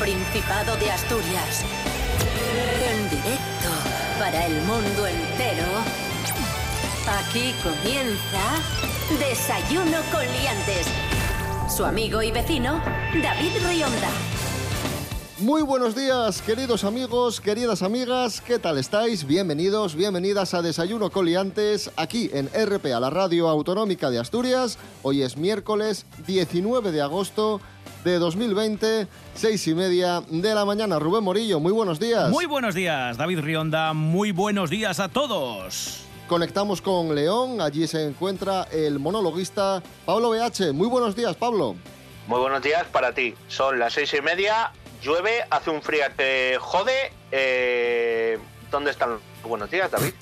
Principado 0.00 0.76
de 0.78 0.90
Asturias. 0.90 1.62
En 2.90 3.10
directo 3.10 3.68
para 4.18 4.46
el 4.46 4.54
mundo 4.62 5.06
entero. 5.06 5.66
Aquí 7.06 7.52
comienza 7.62 8.62
Desayuno 9.18 9.98
con 10.10 10.22
Liantes. 10.22 10.86
Su 11.68 11.84
amigo 11.84 12.22
y 12.22 12.30
vecino, 12.32 12.82
David 13.22 13.52
Rionda. 13.68 14.08
Muy 15.40 15.62
buenos 15.62 15.94
días, 15.94 16.42
queridos 16.42 16.84
amigos, 16.84 17.40
queridas 17.40 17.82
amigas, 17.82 18.42
¿qué 18.42 18.58
tal 18.58 18.76
estáis? 18.76 19.26
Bienvenidos, 19.26 19.94
bienvenidas 19.94 20.52
a 20.52 20.60
Desayuno 20.60 21.10
Coliantes, 21.10 21.90
aquí 21.96 22.30
en 22.34 22.48
RP, 22.48 22.92
a 22.92 23.00
la 23.00 23.08
Radio 23.08 23.48
Autonómica 23.48 24.10
de 24.10 24.18
Asturias. 24.18 24.76
Hoy 25.02 25.22
es 25.22 25.38
miércoles 25.38 26.04
19 26.26 26.92
de 26.92 27.00
agosto 27.00 27.62
de 28.04 28.18
2020, 28.18 29.06
seis 29.34 29.66
y 29.66 29.74
media 29.74 30.22
de 30.28 30.54
la 30.54 30.64
mañana. 30.64 30.98
Rubén 30.98 31.24
Morillo, 31.24 31.60
muy 31.60 31.72
buenos 31.72 32.00
días. 32.00 32.30
Muy 32.30 32.46
buenos 32.46 32.74
días, 32.74 33.16
David 33.16 33.40
Rionda, 33.40 33.92
muy 33.92 34.32
buenos 34.32 34.70
días 34.70 35.00
a 35.00 35.08
todos. 35.08 36.04
Conectamos 36.26 36.80
con 36.80 37.14
León, 37.14 37.60
allí 37.60 37.86
se 37.86 38.06
encuentra 38.06 38.64
el 38.70 38.98
monologuista 38.98 39.82
Pablo 40.06 40.30
BH. 40.30 40.72
Muy 40.72 40.88
buenos 40.88 41.16
días, 41.16 41.34
Pablo. 41.36 41.74
Muy 42.26 42.40
buenos 42.40 42.62
días 42.62 42.86
para 42.92 43.12
ti. 43.12 43.34
Son 43.48 43.78
las 43.78 43.94
seis 43.94 44.14
y 44.14 44.22
media 44.22 44.72
llueve, 45.02 45.44
hace 45.50 45.70
un 45.70 45.82
frío 45.82 46.04
que 46.16 46.56
jode. 46.60 47.12
Eh, 47.32 48.38
¿Dónde 48.70 48.92
están 48.92 49.10
los 49.10 49.20
buenos 49.42 49.70
días, 49.70 49.90
David? 49.90 50.12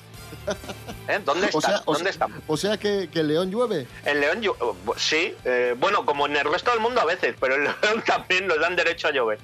¿Eh? 1.09 1.19
¿Dónde 1.25 1.47
están? 1.47 1.57
O 1.57 1.61
sea, 1.61 1.81
o 1.85 1.93
¿Dónde 1.93 2.03
sea- 2.13 2.25
están? 2.27 2.41
O 2.47 2.55
sea 2.57 2.77
que, 2.77 3.09
que 3.11 3.23
León 3.23 3.49
llueve. 3.51 3.87
En 4.05 4.19
León, 4.19 4.41
llu- 4.41 4.55
sí, 4.97 5.33
eh, 5.43 5.75
bueno, 5.77 6.05
como 6.05 6.27
en 6.27 6.35
el 6.37 6.45
resto 6.45 6.69
del 6.71 6.79
mundo 6.79 7.01
a 7.01 7.05
veces, 7.05 7.35
pero 7.39 7.55
en 7.55 7.63
León 7.81 8.03
también 8.05 8.47
nos 8.47 8.59
dan 8.59 8.75
derecho 8.75 9.07
a 9.07 9.11
llover. 9.11 9.39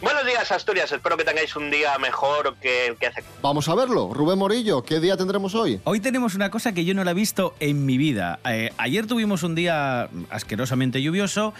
Buenos 0.00 0.24
días, 0.24 0.52
Asturias. 0.52 0.92
Espero 0.92 1.16
que 1.16 1.24
tengáis 1.24 1.56
un 1.56 1.72
día 1.72 1.98
mejor 1.98 2.54
que 2.62 2.86
el 2.86 2.96
que 2.96 3.08
hace. 3.08 3.24
Vamos 3.42 3.68
a 3.68 3.74
verlo. 3.74 4.14
Rubén 4.14 4.38
Morillo, 4.38 4.84
¿qué 4.84 5.00
día 5.00 5.16
tendremos 5.16 5.56
hoy? 5.56 5.80
Hoy 5.82 5.98
tenemos 5.98 6.36
una 6.36 6.52
cosa 6.52 6.72
que 6.72 6.84
yo 6.84 6.94
no 6.94 7.02
la 7.02 7.10
he 7.10 7.14
visto 7.14 7.56
en 7.58 7.84
mi 7.84 7.98
vida. 7.98 8.38
Eh, 8.48 8.70
ayer 8.78 9.08
tuvimos 9.08 9.42
un 9.42 9.56
día 9.56 10.08
asquerosamente 10.30 11.02
lluvioso. 11.02 11.52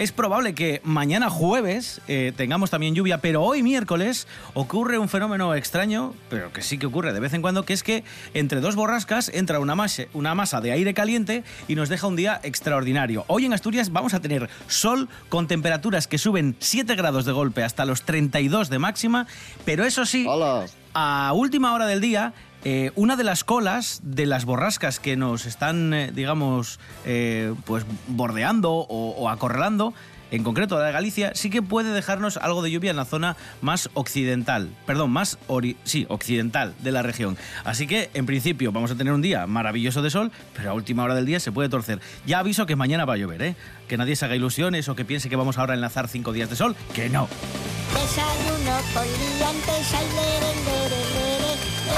Es 0.00 0.12
probable 0.12 0.54
que 0.54 0.80
mañana 0.82 1.28
jueves 1.28 2.00
eh, 2.08 2.32
tengamos 2.34 2.70
también 2.70 2.94
lluvia, 2.94 3.18
pero 3.18 3.42
hoy 3.42 3.62
miércoles 3.62 4.26
ocurre 4.54 4.96
un 4.96 5.10
fenómeno 5.10 5.54
extraño, 5.54 6.14
pero 6.30 6.54
que 6.54 6.62
sí 6.62 6.78
que 6.78 6.86
ocurre 6.86 7.12
de 7.12 7.20
vez 7.20 7.34
en 7.34 7.42
cuando, 7.42 7.66
que 7.66 7.74
es 7.74 7.82
que 7.82 8.02
entre 8.32 8.62
dos 8.62 8.76
borrascas 8.76 9.28
entra 9.28 9.60
una 9.60 9.74
masa, 9.74 10.04
una 10.14 10.34
masa 10.34 10.62
de 10.62 10.72
aire 10.72 10.94
caliente 10.94 11.44
y 11.68 11.74
nos 11.74 11.90
deja 11.90 12.06
un 12.06 12.16
día 12.16 12.40
extraordinario. 12.44 13.26
Hoy 13.26 13.44
en 13.44 13.52
Asturias 13.52 13.92
vamos 13.92 14.14
a 14.14 14.20
tener 14.20 14.48
sol 14.68 15.10
con 15.28 15.46
temperaturas 15.48 16.06
que 16.06 16.16
suben 16.16 16.56
7 16.60 16.94
grados 16.94 17.26
de 17.26 17.32
golpe 17.32 17.62
hasta 17.62 17.84
los 17.84 18.00
32 18.00 18.70
de 18.70 18.78
máxima, 18.78 19.26
pero 19.66 19.84
eso 19.84 20.06
sí, 20.06 20.24
Hola. 20.26 20.64
a 20.94 21.30
última 21.34 21.74
hora 21.74 21.84
del 21.84 22.00
día, 22.00 22.32
eh, 22.64 22.92
una 22.94 23.16
de 23.16 23.24
las 23.24 23.44
colas 23.44 24.00
de 24.02 24.26
las 24.26 24.44
borrascas 24.44 25.00
que 25.00 25.16
nos 25.16 25.46
están, 25.46 25.94
eh, 25.94 26.12
digamos, 26.14 26.78
eh, 27.06 27.54
pues 27.64 27.86
bordeando 28.06 28.72
o, 28.72 29.28
acorralando, 29.30 29.94
en 30.30 30.44
concreto 30.44 30.78
la 30.78 30.86
de 30.86 30.92
Galicia, 30.92 31.32
sí 31.34 31.50
que 31.50 31.60
puede 31.62 31.92
dejarnos 31.92 32.36
algo 32.36 32.62
de 32.62 32.70
lluvia 32.70 32.90
en 32.90 32.96
la 32.96 33.04
zona 33.04 33.36
más 33.62 33.90
occidental, 33.94 34.68
perdón, 34.86 35.10
más 35.10 35.38
sí, 35.84 36.06
occidental 36.08 36.74
de 36.80 36.92
la 36.92 37.02
región. 37.02 37.36
Así 37.64 37.88
que, 37.88 38.10
en 38.14 38.26
principio, 38.26 38.70
vamos 38.70 38.92
a 38.92 38.94
tener 38.94 39.12
un 39.12 39.22
día 39.22 39.46
maravilloso 39.48 40.02
de 40.02 40.10
sol, 40.10 40.30
pero 40.54 40.70
a 40.70 40.74
última 40.74 41.02
hora 41.02 41.16
del 41.16 41.26
día 41.26 41.40
se 41.40 41.50
puede 41.50 41.68
torcer. 41.68 42.00
Ya 42.26 42.38
aviso 42.38 42.66
que 42.66 42.76
mañana 42.76 43.06
va 43.06 43.14
a 43.14 43.16
llover, 43.16 43.42
¿eh? 43.42 43.56
Que 43.88 43.96
nadie 43.96 44.14
se 44.14 44.24
haga 44.24 44.36
ilusiones 44.36 44.88
o 44.88 44.94
que 44.94 45.04
piense 45.04 45.28
que 45.28 45.36
vamos 45.36 45.58
ahora 45.58 45.72
a 45.72 45.76
enlazar 45.76 46.06
cinco 46.06 46.32
días 46.32 46.48
de 46.48 46.54
sol, 46.54 46.76
que 46.94 47.08
no. 47.08 47.28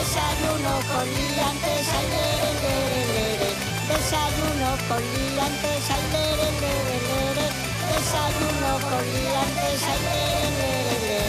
Desayuno 0.03 0.75
con 0.91 1.07
liantes, 1.07 1.87
ay. 1.95 2.07
Desayuno 3.89 4.71
con 4.89 4.99
liantes, 4.99 5.85
ay. 5.91 6.03
Desayuno 7.87 8.71
con 8.91 9.03
liantes, 9.15 9.83
ay, 9.93 10.03
lere. 10.59 11.23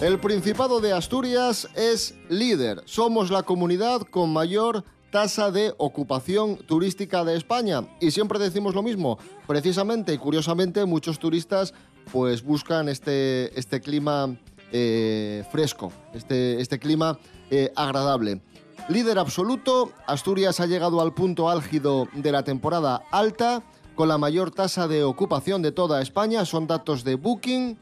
El 0.00 0.18
Principado 0.18 0.80
de 0.80 0.92
Asturias 0.92 1.68
es 1.76 2.16
líder. 2.28 2.82
Somos 2.84 3.30
la 3.30 3.44
comunidad 3.44 4.00
con 4.02 4.32
mayor 4.32 4.82
tasa 5.14 5.52
de 5.52 5.72
ocupación 5.78 6.56
turística 6.56 7.22
de 7.22 7.36
España. 7.36 7.84
Y 8.00 8.10
siempre 8.10 8.40
decimos 8.40 8.74
lo 8.74 8.82
mismo. 8.82 9.16
Precisamente 9.46 10.12
y 10.12 10.18
curiosamente 10.18 10.84
muchos 10.86 11.20
turistas 11.20 11.72
pues 12.10 12.42
buscan 12.42 12.88
este, 12.88 13.56
este 13.56 13.80
clima 13.80 14.34
eh, 14.72 15.44
fresco, 15.52 15.92
este, 16.14 16.60
este 16.60 16.80
clima 16.80 17.16
eh, 17.48 17.70
agradable. 17.76 18.40
Líder 18.88 19.20
absoluto, 19.20 19.92
Asturias 20.08 20.58
ha 20.58 20.66
llegado 20.66 21.00
al 21.00 21.14
punto 21.14 21.48
álgido 21.48 22.08
de 22.12 22.32
la 22.32 22.42
temporada 22.42 23.00
alta 23.12 23.62
con 23.94 24.08
la 24.08 24.18
mayor 24.18 24.50
tasa 24.50 24.88
de 24.88 25.04
ocupación 25.04 25.62
de 25.62 25.70
toda 25.70 26.02
España. 26.02 26.44
Son 26.44 26.66
datos 26.66 27.04
de 27.04 27.14
Booking, 27.14 27.78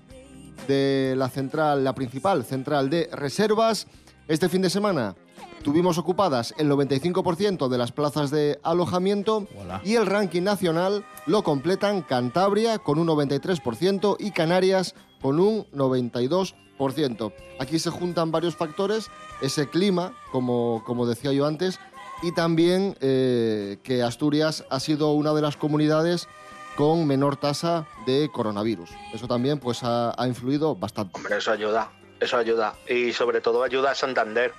de 0.69 1.15
la 1.17 1.31
central, 1.31 1.83
la 1.83 1.95
principal 1.95 2.45
central 2.45 2.91
de 2.91 3.09
reservas. 3.11 3.87
Este 4.29 4.51
fin 4.51 4.61
de 4.61 4.69
semana 4.69 5.15
tuvimos 5.63 5.99
ocupadas 5.99 6.55
el 6.59 6.71
95% 6.71 7.69
de 7.69 7.79
las 7.79 7.93
plazas 7.93 8.31
de 8.31 8.59
alojamiento 8.63 9.47
Hola. 9.59 9.81
y 9.85 9.95
el 9.95 10.07
ranking 10.07 10.43
nacional 10.43 11.05
lo 11.27 11.43
completan 11.43 12.03
Cantabria 12.03 12.79
con 12.79 12.99
un 12.99 13.09
93% 13.09 14.17
y 14.19 14.33
Canarias 14.33 14.95
con 15.21 15.41
un 15.41 15.67
92%. 15.71 17.33
Aquí 17.61 17.79
se 17.79 17.91
juntan 17.91 18.33
varios 18.33 18.57
factores, 18.57 19.09
ese 19.41 19.69
clima, 19.69 20.13
como, 20.33 20.83
como 20.85 21.07
decía 21.07 21.33
yo 21.33 21.47
antes, 21.47 21.79
y 22.23 22.33
también 22.33 22.97
eh, 23.01 23.79
que 23.83 24.03
Asturias 24.03 24.65
ha 24.71 24.81
sido 24.81 25.13
una 25.13 25.33
de 25.33 25.43
las 25.43 25.57
comunidades 25.57 26.29
con 26.77 27.07
menor 27.07 27.37
tasa 27.37 27.87
de 28.07 28.31
coronavirus. 28.33 28.91
Eso 29.13 29.29
también 29.29 29.59
pues, 29.59 29.83
ha, 29.83 30.15
ha 30.21 30.27
influido 30.27 30.75
bastante. 30.75 31.13
Hombre, 31.17 31.37
eso 31.37 31.53
ayuda, 31.53 31.93
eso 32.21 32.37
ayuda. 32.37 32.75
Y 32.89 33.13
sobre 33.13 33.41
todo 33.41 33.63
ayuda 33.63 33.91
a 33.91 33.95
Santander. 33.95 34.53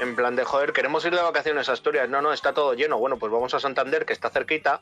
En 0.00 0.16
plan 0.16 0.34
de, 0.34 0.44
joder, 0.44 0.72
queremos 0.72 1.04
ir 1.04 1.14
de 1.14 1.20
vacaciones 1.22 1.68
a 1.68 1.72
Asturias. 1.72 2.08
No, 2.08 2.22
no, 2.22 2.32
está 2.32 2.52
todo 2.54 2.74
lleno. 2.74 2.98
Bueno, 2.98 3.18
pues 3.18 3.30
vamos 3.30 3.52
a 3.54 3.60
Santander, 3.60 4.04
que 4.06 4.12
está 4.12 4.30
cerquita. 4.30 4.80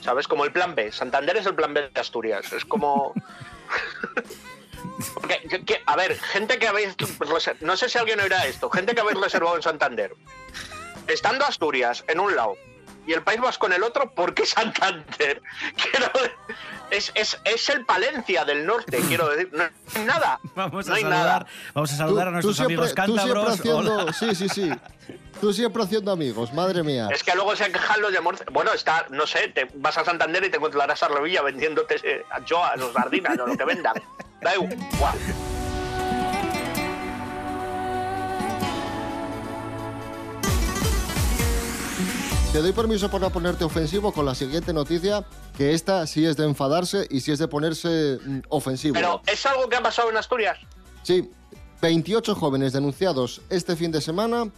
¿Sabes? 0.00 0.26
Como 0.26 0.44
el 0.44 0.52
plan 0.52 0.74
B. 0.74 0.90
Santander 0.92 1.36
es 1.36 1.46
el 1.46 1.54
plan 1.54 1.74
B 1.74 1.88
de 1.92 2.00
Asturias. 2.00 2.52
Es 2.52 2.64
como... 2.64 3.12
Porque, 5.14 5.40
que- 5.48 5.64
que- 5.64 5.82
a 5.86 5.96
ver, 5.96 6.18
gente 6.18 6.58
que 6.58 6.66
habéis... 6.68 6.94
No 7.60 7.76
sé 7.76 7.88
si 7.88 7.98
alguien 7.98 8.20
oirá 8.20 8.46
esto. 8.46 8.68
Gente 8.70 8.94
que 8.94 9.00
habéis 9.00 9.20
reservado 9.20 9.56
en 9.56 9.62
Santander. 9.62 10.14
Estando 11.06 11.44
Asturias 11.44 12.04
en 12.08 12.20
un 12.20 12.34
lado 12.36 12.56
y 13.06 13.12
el 13.12 13.22
País 13.22 13.40
Vasco 13.40 13.66
en 13.66 13.72
el 13.74 13.82
otro, 13.82 14.10
¿por 14.10 14.34
qué 14.34 14.46
Santander? 14.46 15.42
Quiero 15.76 16.10
es, 16.92 17.10
es, 17.14 17.40
es 17.44 17.68
el 17.70 17.84
Palencia 17.86 18.44
del 18.44 18.66
norte, 18.66 19.00
quiero 19.08 19.28
decir. 19.30 19.50
No 19.52 19.64
hay 19.94 20.04
nada. 20.04 20.38
Vamos 20.54 20.86
a 20.86 20.90
no 20.90 20.94
hay 20.96 21.02
saludar, 21.02 21.26
nada. 21.26 21.46
vamos 21.74 21.92
a, 21.92 21.96
saludar 21.96 22.28
a 22.28 22.30
nuestros 22.32 22.60
amigos 22.60 22.90
tú 22.90 22.94
siempre 22.94 23.14
cántabros. 23.14 23.58
haciendo, 23.58 23.96
Hola. 23.98 24.12
sí, 24.12 24.34
sí, 24.34 24.48
sí. 24.48 24.70
Tú 25.40 25.52
siempre 25.52 25.82
haciendo 25.82 26.12
amigos, 26.12 26.52
madre 26.52 26.82
mía. 26.82 27.08
Es 27.10 27.24
que 27.24 27.34
luego 27.34 27.56
se 27.56 27.72
quejan 27.72 28.00
los 28.00 28.12
de 28.12 28.20
Murcia. 28.20 28.46
Bueno, 28.52 28.72
está, 28.72 29.06
no 29.10 29.26
sé, 29.26 29.48
te 29.48 29.68
vas 29.74 29.96
a 29.98 30.04
Santander 30.04 30.44
y 30.44 30.50
te 30.50 30.58
encontrarás 30.58 31.02
a 31.02 31.08
Revilla 31.08 31.42
vendiéndote 31.42 31.96
eh, 32.04 32.24
anchoas 32.30 32.80
o 32.80 32.92
sardinas 32.92 33.38
o 33.38 33.46
lo 33.46 33.56
que 33.56 33.64
vendan. 33.64 33.94
Da 34.40 34.54
igual. 34.54 35.18
Te 42.52 42.60
doy 42.60 42.72
permiso 42.72 43.10
para 43.10 43.30
ponerte 43.30 43.64
ofensivo 43.64 44.12
con 44.12 44.26
la 44.26 44.34
siguiente 44.34 44.74
noticia, 44.74 45.24
que 45.56 45.72
esta 45.72 46.06
sí 46.06 46.26
es 46.26 46.36
de 46.36 46.44
enfadarse 46.44 47.06
y 47.08 47.20
sí 47.20 47.32
es 47.32 47.38
de 47.38 47.48
ponerse 47.48 48.18
mm, 48.22 48.40
ofensivo. 48.50 48.92
Pero 48.92 49.22
es 49.26 49.46
algo 49.46 49.70
que 49.70 49.76
ha 49.76 49.82
pasado 49.82 50.10
en 50.10 50.18
Asturias. 50.18 50.58
Sí, 51.02 51.30
28 51.80 52.34
jóvenes 52.34 52.74
denunciados 52.74 53.40
este 53.48 53.74
fin 53.74 53.90
de 53.90 54.02
semana 54.02 54.50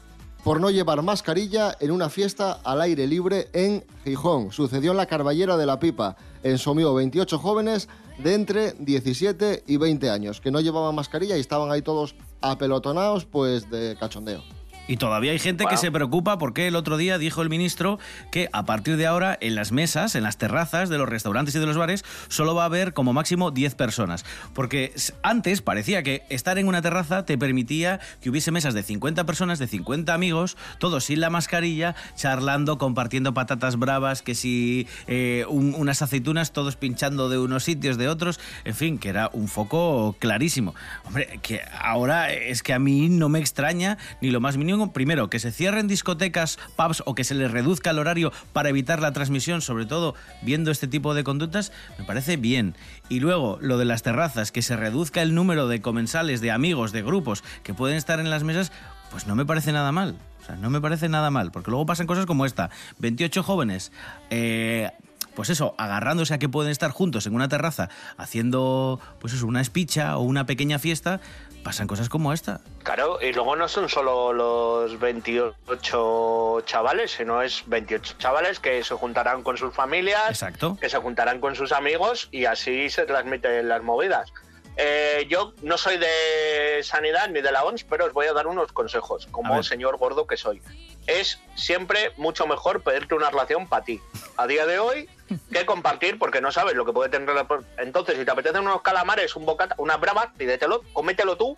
por 0.42 0.60
no 0.60 0.70
llevar 0.70 1.02
mascarilla 1.02 1.76
en 1.78 1.92
una 1.92 2.10
fiesta 2.10 2.58
al 2.64 2.80
aire 2.80 3.06
libre 3.06 3.48
en 3.52 3.84
Gijón. 4.02 4.50
Sucedió 4.50 4.90
en 4.90 4.96
la 4.96 5.06
Carballera 5.06 5.56
de 5.56 5.66
la 5.66 5.78
Pipa. 5.78 6.16
En 6.42 6.58
Somió, 6.58 6.94
28 6.94 7.38
jóvenes 7.38 7.88
de 8.18 8.34
entre 8.34 8.72
17 8.72 9.62
y 9.68 9.76
20 9.76 10.10
años 10.10 10.40
que 10.40 10.50
no 10.50 10.60
llevaban 10.60 10.96
mascarilla 10.96 11.36
y 11.36 11.40
estaban 11.40 11.70
ahí 11.70 11.80
todos 11.80 12.16
apelotonados 12.40 13.24
pues 13.24 13.70
de 13.70 13.96
cachondeo. 14.00 14.42
Y 14.86 14.98
todavía 14.98 15.32
hay 15.32 15.38
gente 15.38 15.64
que 15.66 15.76
se 15.78 15.90
preocupa 15.90 16.36
porque 16.36 16.66
el 16.68 16.76
otro 16.76 16.96
día 16.98 17.16
dijo 17.16 17.40
el 17.40 17.48
ministro 17.48 17.98
que 18.30 18.48
a 18.52 18.64
partir 18.64 18.96
de 18.98 19.06
ahora 19.06 19.38
en 19.40 19.54
las 19.54 19.72
mesas, 19.72 20.14
en 20.14 20.22
las 20.22 20.36
terrazas 20.36 20.90
de 20.90 20.98
los 20.98 21.08
restaurantes 21.08 21.54
y 21.54 21.58
de 21.58 21.64
los 21.66 21.78
bares, 21.78 22.04
solo 22.28 22.54
va 22.54 22.62
a 22.64 22.66
haber 22.66 22.92
como 22.92 23.12
máximo 23.14 23.50
10 23.50 23.74
personas. 23.76 24.26
Porque 24.52 24.92
antes 25.22 25.62
parecía 25.62 26.02
que 26.02 26.22
estar 26.28 26.58
en 26.58 26.68
una 26.68 26.82
terraza 26.82 27.24
te 27.24 27.38
permitía 27.38 27.98
que 28.20 28.28
hubiese 28.28 28.50
mesas 28.50 28.74
de 28.74 28.82
50 28.82 29.24
personas, 29.24 29.58
de 29.58 29.66
50 29.68 30.12
amigos, 30.12 30.56
todos 30.78 31.04
sin 31.04 31.20
la 31.20 31.30
mascarilla, 31.30 31.94
charlando, 32.14 32.76
compartiendo 32.76 33.32
patatas 33.32 33.76
bravas, 33.78 34.20
que 34.20 34.34
si 34.34 34.86
eh, 35.06 35.46
un- 35.48 35.74
unas 35.74 36.02
aceitunas, 36.02 36.52
todos 36.52 36.76
pinchando 36.76 37.28
de 37.30 37.38
unos 37.38 37.64
sitios, 37.64 37.96
de 37.96 38.08
otros, 38.08 38.38
en 38.64 38.74
fin, 38.74 38.98
que 38.98 39.08
era 39.08 39.30
un 39.32 39.48
foco 39.48 40.14
clarísimo. 40.18 40.74
Hombre, 41.06 41.38
que 41.42 41.62
ahora 41.80 42.32
es 42.32 42.62
que 42.62 42.74
a 42.74 42.78
mí 42.78 43.08
no 43.08 43.30
me 43.30 43.38
extraña 43.38 43.96
ni 44.20 44.30
lo 44.30 44.40
más 44.40 44.56
mínimo, 44.58 44.73
primero, 44.92 45.30
que 45.30 45.38
se 45.38 45.52
cierren 45.52 45.88
discotecas, 45.88 46.58
pubs 46.76 47.02
o 47.06 47.14
que 47.14 47.24
se 47.24 47.34
les 47.34 47.50
reduzca 47.50 47.90
el 47.90 47.98
horario 47.98 48.32
para 48.52 48.68
evitar 48.68 49.00
la 49.00 49.12
transmisión, 49.12 49.62
sobre 49.62 49.86
todo 49.86 50.14
viendo 50.42 50.70
este 50.70 50.88
tipo 50.88 51.14
de 51.14 51.24
conductas, 51.24 51.72
me 51.98 52.04
parece 52.04 52.36
bien. 52.36 52.76
Y 53.08 53.20
luego, 53.20 53.58
lo 53.60 53.78
de 53.78 53.84
las 53.84 54.02
terrazas, 54.02 54.52
que 54.52 54.62
se 54.62 54.76
reduzca 54.76 55.22
el 55.22 55.34
número 55.34 55.68
de 55.68 55.80
comensales, 55.80 56.40
de 56.40 56.50
amigos, 56.50 56.92
de 56.92 57.02
grupos 57.02 57.44
que 57.62 57.74
pueden 57.74 57.96
estar 57.96 58.20
en 58.20 58.30
las 58.30 58.44
mesas, 58.44 58.72
pues 59.10 59.26
no 59.26 59.34
me 59.34 59.46
parece 59.46 59.72
nada 59.72 59.92
mal. 59.92 60.16
O 60.42 60.46
sea, 60.46 60.56
no 60.56 60.68
me 60.68 60.80
parece 60.80 61.08
nada 61.08 61.30
mal, 61.30 61.50
porque 61.52 61.70
luego 61.70 61.86
pasan 61.86 62.06
cosas 62.06 62.26
como 62.26 62.44
esta. 62.44 62.68
28 62.98 63.42
jóvenes, 63.42 63.92
eh, 64.28 64.90
pues 65.34 65.50
eso, 65.50 65.74
agarrándose 65.78 66.34
a 66.34 66.38
que 66.38 66.48
pueden 66.48 66.70
estar 66.70 66.90
juntos 66.90 67.26
en 67.26 67.34
una 67.34 67.48
terraza, 67.48 67.88
haciendo, 68.16 69.00
pues 69.20 69.32
eso, 69.32 69.46
una 69.46 69.60
espicha 69.60 70.16
o 70.16 70.22
una 70.22 70.46
pequeña 70.46 70.78
fiesta, 70.78 71.20
pasan 71.64 71.88
cosas 71.88 72.08
como 72.08 72.32
esta. 72.32 72.60
Claro, 72.84 73.18
y 73.20 73.32
luego 73.32 73.56
no 73.56 73.66
son 73.66 73.88
solo 73.88 74.32
los 74.32 75.00
28 75.00 76.60
chavales, 76.64 77.10
sino 77.10 77.42
es 77.42 77.64
28 77.66 78.14
chavales 78.18 78.60
que 78.60 78.84
se 78.84 78.94
juntarán 78.94 79.42
con 79.42 79.56
sus 79.56 79.74
familias, 79.74 80.28
Exacto. 80.28 80.76
que 80.80 80.88
se 80.88 80.98
juntarán 80.98 81.40
con 81.40 81.56
sus 81.56 81.72
amigos 81.72 82.28
y 82.30 82.44
así 82.44 82.88
se 82.90 83.06
transmiten 83.06 83.68
las 83.68 83.82
movidas. 83.82 84.32
Eh, 84.76 85.26
yo 85.28 85.54
no 85.62 85.78
soy 85.78 85.98
de 85.98 86.82
sanidad 86.82 87.28
ni 87.28 87.40
de 87.40 87.52
la 87.52 87.64
OMS, 87.64 87.84
pero 87.84 88.06
os 88.06 88.12
voy 88.12 88.26
a 88.26 88.32
dar 88.32 88.46
unos 88.46 88.72
consejos, 88.72 89.26
como 89.30 89.62
señor 89.62 89.96
gordo 89.98 90.26
que 90.26 90.36
soy. 90.36 90.60
Es 91.06 91.38
siempre 91.54 92.12
mucho 92.16 92.46
mejor 92.46 92.82
pedirte 92.82 93.14
una 93.14 93.28
relación 93.30 93.66
para 93.68 93.84
ti, 93.84 94.00
a 94.36 94.46
día 94.46 94.64
de 94.66 94.78
hoy, 94.78 95.08
que 95.52 95.66
compartir, 95.66 96.18
porque 96.18 96.40
no 96.40 96.50
sabes 96.50 96.74
lo 96.74 96.84
que 96.86 96.92
puede 96.92 97.10
tener. 97.10 97.34
la- 97.34 97.46
Entonces, 97.78 98.16
si 98.18 98.24
te 98.24 98.30
apetecen 98.30 98.62
unos 98.62 98.82
calamares, 98.82 99.36
un 99.36 99.44
bocata, 99.44 99.74
una 99.78 99.96
brava, 99.98 100.32
pídetelo, 100.36 100.82
cómetelo 100.92 101.36
tú, 101.36 101.56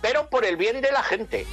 pero 0.00 0.28
por 0.28 0.44
el 0.44 0.56
bien 0.56 0.80
de 0.80 0.92
la 0.92 1.02
gente. 1.02 1.46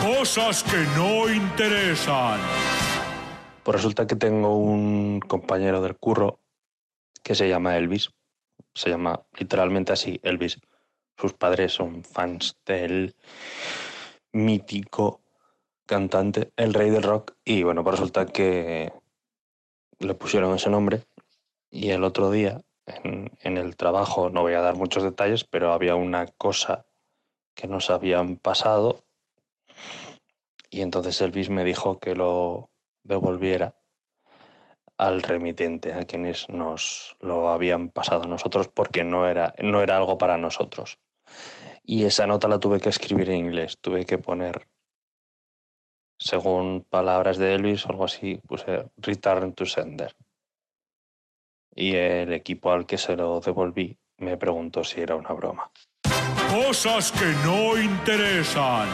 Cosas 0.00 0.62
que 0.62 0.76
no 0.96 1.28
interesan. 1.28 2.40
Pues 3.62 3.76
resulta 3.76 4.06
que 4.06 4.16
tengo 4.16 4.56
un 4.56 5.20
compañero 5.20 5.82
del 5.82 5.96
curro 5.96 6.40
que 7.22 7.34
se 7.34 7.48
llama 7.48 7.76
Elvis. 7.76 8.10
Se 8.74 8.88
llama 8.88 9.20
literalmente 9.38 9.92
así, 9.92 10.18
Elvis. 10.22 10.58
Sus 11.20 11.34
padres 11.34 11.72
son 11.72 12.02
fans 12.02 12.56
del 12.64 13.14
mítico 14.32 15.20
cantante, 15.84 16.52
el 16.56 16.72
rey 16.72 16.88
del 16.88 17.02
rock. 17.02 17.34
Y 17.44 17.62
bueno, 17.62 17.84
pues 17.84 17.96
resulta 17.96 18.24
que 18.24 18.90
le 19.98 20.14
pusieron 20.14 20.54
ese 20.54 20.70
nombre. 20.70 21.02
Y 21.70 21.90
el 21.90 22.04
otro 22.04 22.30
día, 22.30 22.62
en, 22.86 23.56
el 23.58 23.76
trabajo, 23.76 24.30
no 24.30 24.40
voy 24.40 24.54
a 24.54 24.62
dar 24.62 24.76
muchos 24.76 25.02
detalles, 25.02 25.44
pero 25.44 25.74
había 25.74 25.94
una 25.94 26.26
cosa 26.26 26.86
que 27.54 27.68
nos 27.68 27.90
habían 27.90 28.36
pasado. 28.36 29.04
Y 30.70 30.80
entonces 30.80 31.20
Elvis 31.20 31.50
me 31.50 31.64
dijo 31.64 31.98
que 31.98 32.14
lo 32.14 32.70
devolviera 33.02 33.74
al 34.96 35.22
remitente, 35.22 35.92
a 35.92 36.04
quienes 36.04 36.48
nos 36.48 37.16
lo 37.20 37.50
habían 37.50 37.90
pasado 37.90 38.24
nosotros, 38.24 38.68
porque 38.68 39.04
no 39.04 39.28
era, 39.28 39.54
no 39.62 39.82
era 39.82 39.98
algo 39.98 40.16
para 40.16 40.38
nosotros. 40.38 40.98
Y 41.84 42.04
esa 42.04 42.26
nota 42.26 42.48
la 42.48 42.60
tuve 42.60 42.80
que 42.80 42.88
escribir 42.88 43.30
en 43.30 43.36
inglés, 43.36 43.78
tuve 43.80 44.04
que 44.04 44.18
poner, 44.18 44.68
según 46.18 46.86
palabras 46.88 47.38
de 47.38 47.54
Elvis 47.54 47.86
o 47.86 47.90
algo 47.90 48.04
así, 48.04 48.40
puse 48.46 48.90
return 48.98 49.54
to 49.54 49.66
sender. 49.66 50.14
Y 51.74 51.94
el 51.94 52.32
equipo 52.32 52.72
al 52.72 52.86
que 52.86 52.98
se 52.98 53.16
lo 53.16 53.40
devolví 53.40 53.98
me 54.18 54.36
preguntó 54.36 54.84
si 54.84 55.00
era 55.00 55.16
una 55.16 55.32
broma. 55.32 55.70
Cosas 56.50 57.12
que 57.12 57.26
no 57.44 57.80
interesan. 57.80 58.88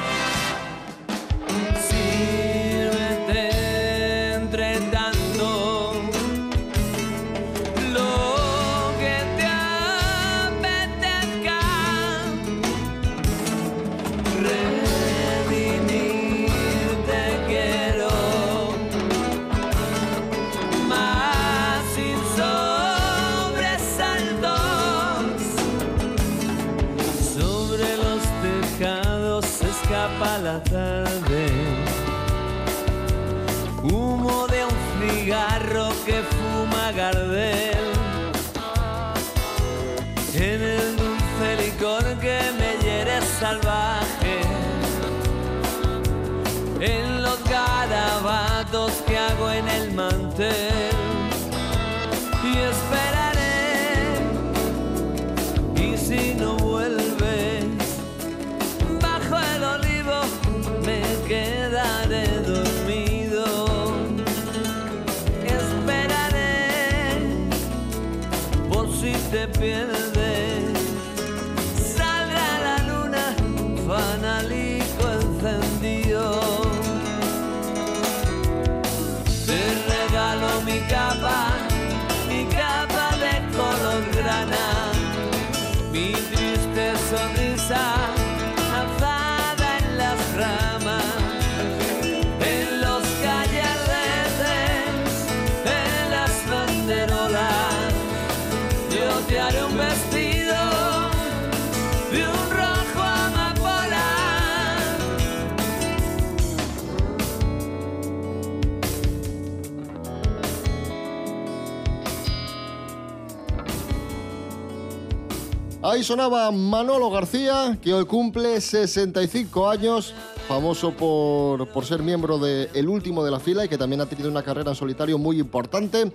Ahí 115.83 116.03
sonaba 116.03 116.51
Manolo 116.51 117.11
García, 117.11 117.79
que 117.81 117.93
hoy 117.93 118.05
cumple 118.07 118.61
65 118.61 119.69
años, 119.69 120.15
famoso 120.49 120.93
por, 120.93 121.69
por 121.69 121.85
ser 121.85 122.03
miembro 122.03 122.39
de 122.39 122.71
El 122.75 122.89
Último 122.89 123.23
de 123.25 123.31
la 123.31 123.39
Fila 123.39 123.65
y 123.65 123.69
que 123.69 123.79
también 123.79 124.01
ha 124.01 124.07
tenido 124.07 124.29
una 124.29 124.43
carrera 124.43 124.71
en 124.71 124.77
solitario 124.77 125.19
muy 125.19 125.39
importante. 125.39 126.11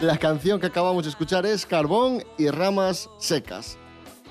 La 0.00 0.16
canción 0.18 0.58
que 0.58 0.66
acabamos 0.66 1.04
de 1.04 1.10
escuchar 1.10 1.46
es 1.46 1.66
Carbón 1.66 2.24
y 2.38 2.48
Ramas 2.48 3.10
Secas. 3.18 3.76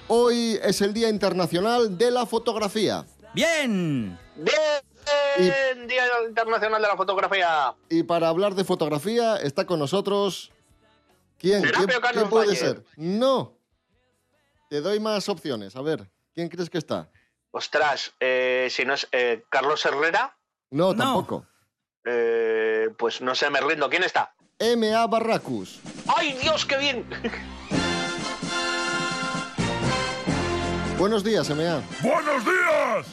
Hoy 0.08 0.60
es 0.62 0.82
el 0.82 0.94
Día 0.94 1.10
Internacional 1.10 1.98
de 1.98 2.12
la 2.12 2.26
Fotografía. 2.26 3.06
¡Bien! 3.34 4.18
Bien, 4.36 5.88
Día 5.88 6.04
Internacional 6.28 6.82
de 6.82 6.88
la 6.88 6.98
Fotografía. 6.98 7.74
Y 7.90 8.04
para 8.04 8.28
hablar 8.28 8.56
de 8.56 8.64
fotografía 8.66 9.38
está 9.38 9.66
con 9.66 9.80
nosotros... 9.80 10.52
¿Quién? 11.38 11.62
¿Quién, 11.64 11.88
quién 12.14 12.30
puede 12.30 12.48
Valle. 12.48 12.60
ser? 12.60 12.84
No. 12.98 13.61
Te 14.72 14.80
doy 14.80 15.02
más 15.02 15.28
opciones. 15.28 15.76
A 15.76 15.82
ver, 15.82 16.10
¿quién 16.34 16.48
crees 16.48 16.70
que 16.70 16.78
está? 16.78 17.10
Ostras, 17.52 18.14
eh, 18.22 18.70
si 18.72 18.86
no 18.86 18.94
es 18.94 19.06
eh, 19.12 19.44
Carlos 19.50 19.86
Herrera, 19.86 20.38
No, 20.70 20.94
No. 20.94 20.96
tampoco. 20.96 21.46
eh, 22.06 22.88
pues 22.98 23.20
no 23.20 23.36
sé, 23.36 23.50
me 23.50 23.60
rindo. 23.60 23.90
¿Quién 23.90 24.04
está? 24.04 24.34
M.A. 24.60 25.06
Barracus. 25.08 25.82
¡Ay, 26.16 26.32
Dios, 26.42 26.66
qué 26.66 26.78
bien! 26.78 27.06
Buenos 30.98 31.22
días, 31.26 31.50
M.A. 31.50 31.82
¡Buenos 32.02 32.46
días! 32.46 33.08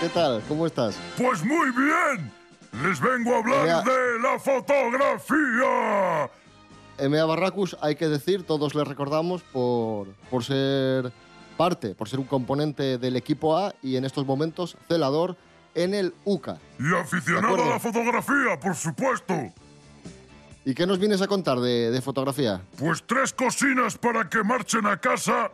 ¿Qué 0.00 0.08
tal? 0.10 0.40
¿Cómo 0.46 0.68
estás? 0.68 0.94
Pues 1.16 1.42
muy 1.44 1.68
bien. 1.72 2.32
Les 2.84 3.00
vengo 3.00 3.34
a 3.34 3.38
hablar 3.38 3.82
de 3.84 4.18
la 4.20 4.38
fotografía. 4.38 6.30
M.A. 6.98 7.24
Barracus, 7.24 7.76
hay 7.80 7.96
que 7.96 8.08
decir, 8.08 8.44
todos 8.44 8.74
le 8.74 8.84
recordamos 8.84 9.42
por, 9.42 10.08
por 10.30 10.44
ser 10.44 11.12
parte, 11.56 11.94
por 11.94 12.08
ser 12.08 12.20
un 12.20 12.26
componente 12.26 12.98
del 12.98 13.16
equipo 13.16 13.56
A 13.56 13.74
y 13.82 13.96
en 13.96 14.04
estos 14.04 14.26
momentos 14.26 14.76
celador 14.88 15.36
en 15.74 15.94
el 15.94 16.14
UCA. 16.24 16.58
Y 16.78 16.94
aficionado 16.94 17.62
a 17.62 17.68
la 17.68 17.78
fotografía, 17.78 18.58
por 18.60 18.74
supuesto. 18.74 19.34
¿Y 20.64 20.74
qué 20.74 20.86
nos 20.86 20.98
vienes 20.98 21.22
a 21.22 21.26
contar 21.26 21.60
de, 21.60 21.90
de 21.90 22.02
fotografía? 22.02 22.60
Pues 22.78 23.02
tres 23.06 23.32
cocinas 23.32 23.96
para 23.96 24.28
que 24.28 24.42
marchen 24.42 24.86
a 24.86 24.98
casa, 24.98 25.50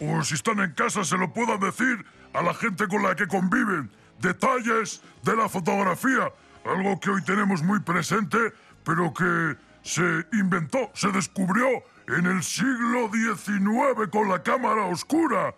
o 0.00 0.22
si 0.22 0.34
están 0.34 0.60
en 0.60 0.72
casa 0.72 1.04
se 1.04 1.16
lo 1.16 1.32
puedan 1.32 1.60
decir 1.60 2.04
a 2.32 2.42
la 2.42 2.54
gente 2.54 2.86
con 2.86 3.02
la 3.02 3.16
que 3.16 3.26
conviven. 3.26 3.90
Detalles 4.20 5.00
de 5.22 5.36
la 5.36 5.48
fotografía, 5.48 6.32
algo 6.64 7.00
que 7.00 7.10
hoy 7.10 7.22
tenemos 7.22 7.62
muy 7.62 7.80
presente, 7.80 8.38
pero 8.84 9.12
que 9.12 9.56
se 9.84 10.26
inventó, 10.32 10.90
se 10.94 11.12
descubrió 11.12 11.66
en 12.08 12.26
el 12.26 12.42
siglo 12.42 13.10
XIX 13.12 14.08
con 14.10 14.28
la 14.28 14.42
cámara 14.42 14.86
oscura. 14.86 15.54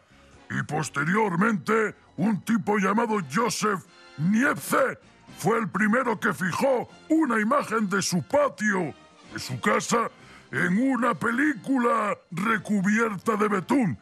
Y 0.51 0.63
posteriormente, 0.65 1.95
un 2.17 2.43
tipo 2.43 2.77
llamado 2.79 3.19
Joseph 3.33 3.81
Niepce 4.19 4.99
fue 5.39 5.59
el 5.59 5.69
primero 5.69 6.19
que 6.19 6.35
fijó 6.35 6.89
una 7.09 7.41
imagen 7.41 7.89
de 7.89 8.03
su 8.03 8.23
patio, 8.23 8.95
de 9.33 9.39
su 9.39 9.61
casa, 9.61 10.11
en 10.51 10.93
una 10.93 11.15
película 11.15 12.17
recubierta 12.31 13.37
de 13.37 13.49
betún. 13.49 13.99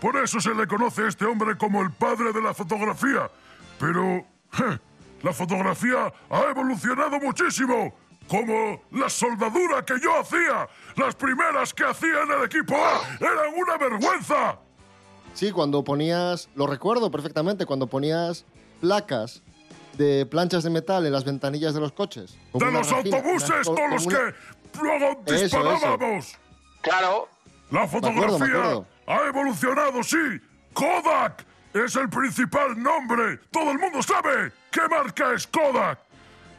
Por 0.00 0.16
eso 0.16 0.40
se 0.40 0.54
le 0.54 0.66
conoce 0.66 1.02
a 1.02 1.08
este 1.08 1.26
hombre 1.26 1.56
como 1.56 1.82
el 1.82 1.90
padre 1.90 2.32
de 2.32 2.42
la 2.42 2.54
fotografía. 2.54 3.30
Pero 3.78 4.26
je, 4.52 4.80
la 5.22 5.32
fotografía 5.32 6.12
ha 6.30 6.42
evolucionado 6.50 7.20
muchísimo. 7.20 7.94
Como 8.30 8.80
la 8.92 9.10
soldadura 9.10 9.84
que 9.84 9.94
yo 10.00 10.16
hacía. 10.20 10.68
Las 10.96 11.16
primeras 11.16 11.74
que 11.74 11.84
hacía 11.84 12.22
en 12.24 12.30
el 12.30 12.44
equipo 12.44 12.76
A 12.76 13.00
eran 13.18 13.52
una 13.56 13.76
vergüenza. 13.76 14.56
Sí, 15.34 15.50
cuando 15.50 15.82
ponías, 15.82 16.48
lo 16.54 16.68
recuerdo 16.68 17.10
perfectamente, 17.10 17.66
cuando 17.66 17.88
ponías 17.88 18.44
placas 18.80 19.42
de 19.98 20.26
planchas 20.26 20.62
de 20.62 20.70
metal 20.70 21.04
en 21.04 21.12
las 21.12 21.24
ventanillas 21.24 21.74
de 21.74 21.80
los 21.80 21.90
coches. 21.92 22.38
De 22.54 22.70
los 22.70 22.92
autobuses 22.92 23.66
una- 23.66 23.80
con 23.80 23.90
los 23.90 24.06
una- 24.06 24.16
que 24.18 24.34
luego 24.80 25.22
Eso, 25.26 25.42
disparábamos. 25.42 26.36
Claro, 26.82 27.28
La 27.72 27.82
acuerdo, 27.82 27.88
fotografía 28.10 28.38
me 28.38 28.58
acuerdo. 28.58 28.86
ha 29.08 29.26
evolucionado, 29.26 30.02
sí. 30.04 30.16
Kodak 30.72 31.44
es 31.74 31.96
el 31.96 32.08
principal 32.08 32.80
nombre. 32.80 33.38
Todo 33.50 33.72
el 33.72 33.78
mundo 33.80 34.00
sabe 34.04 34.52
qué 34.70 34.82
marca 34.88 35.32
es 35.34 35.46
Kodak. 35.48 35.98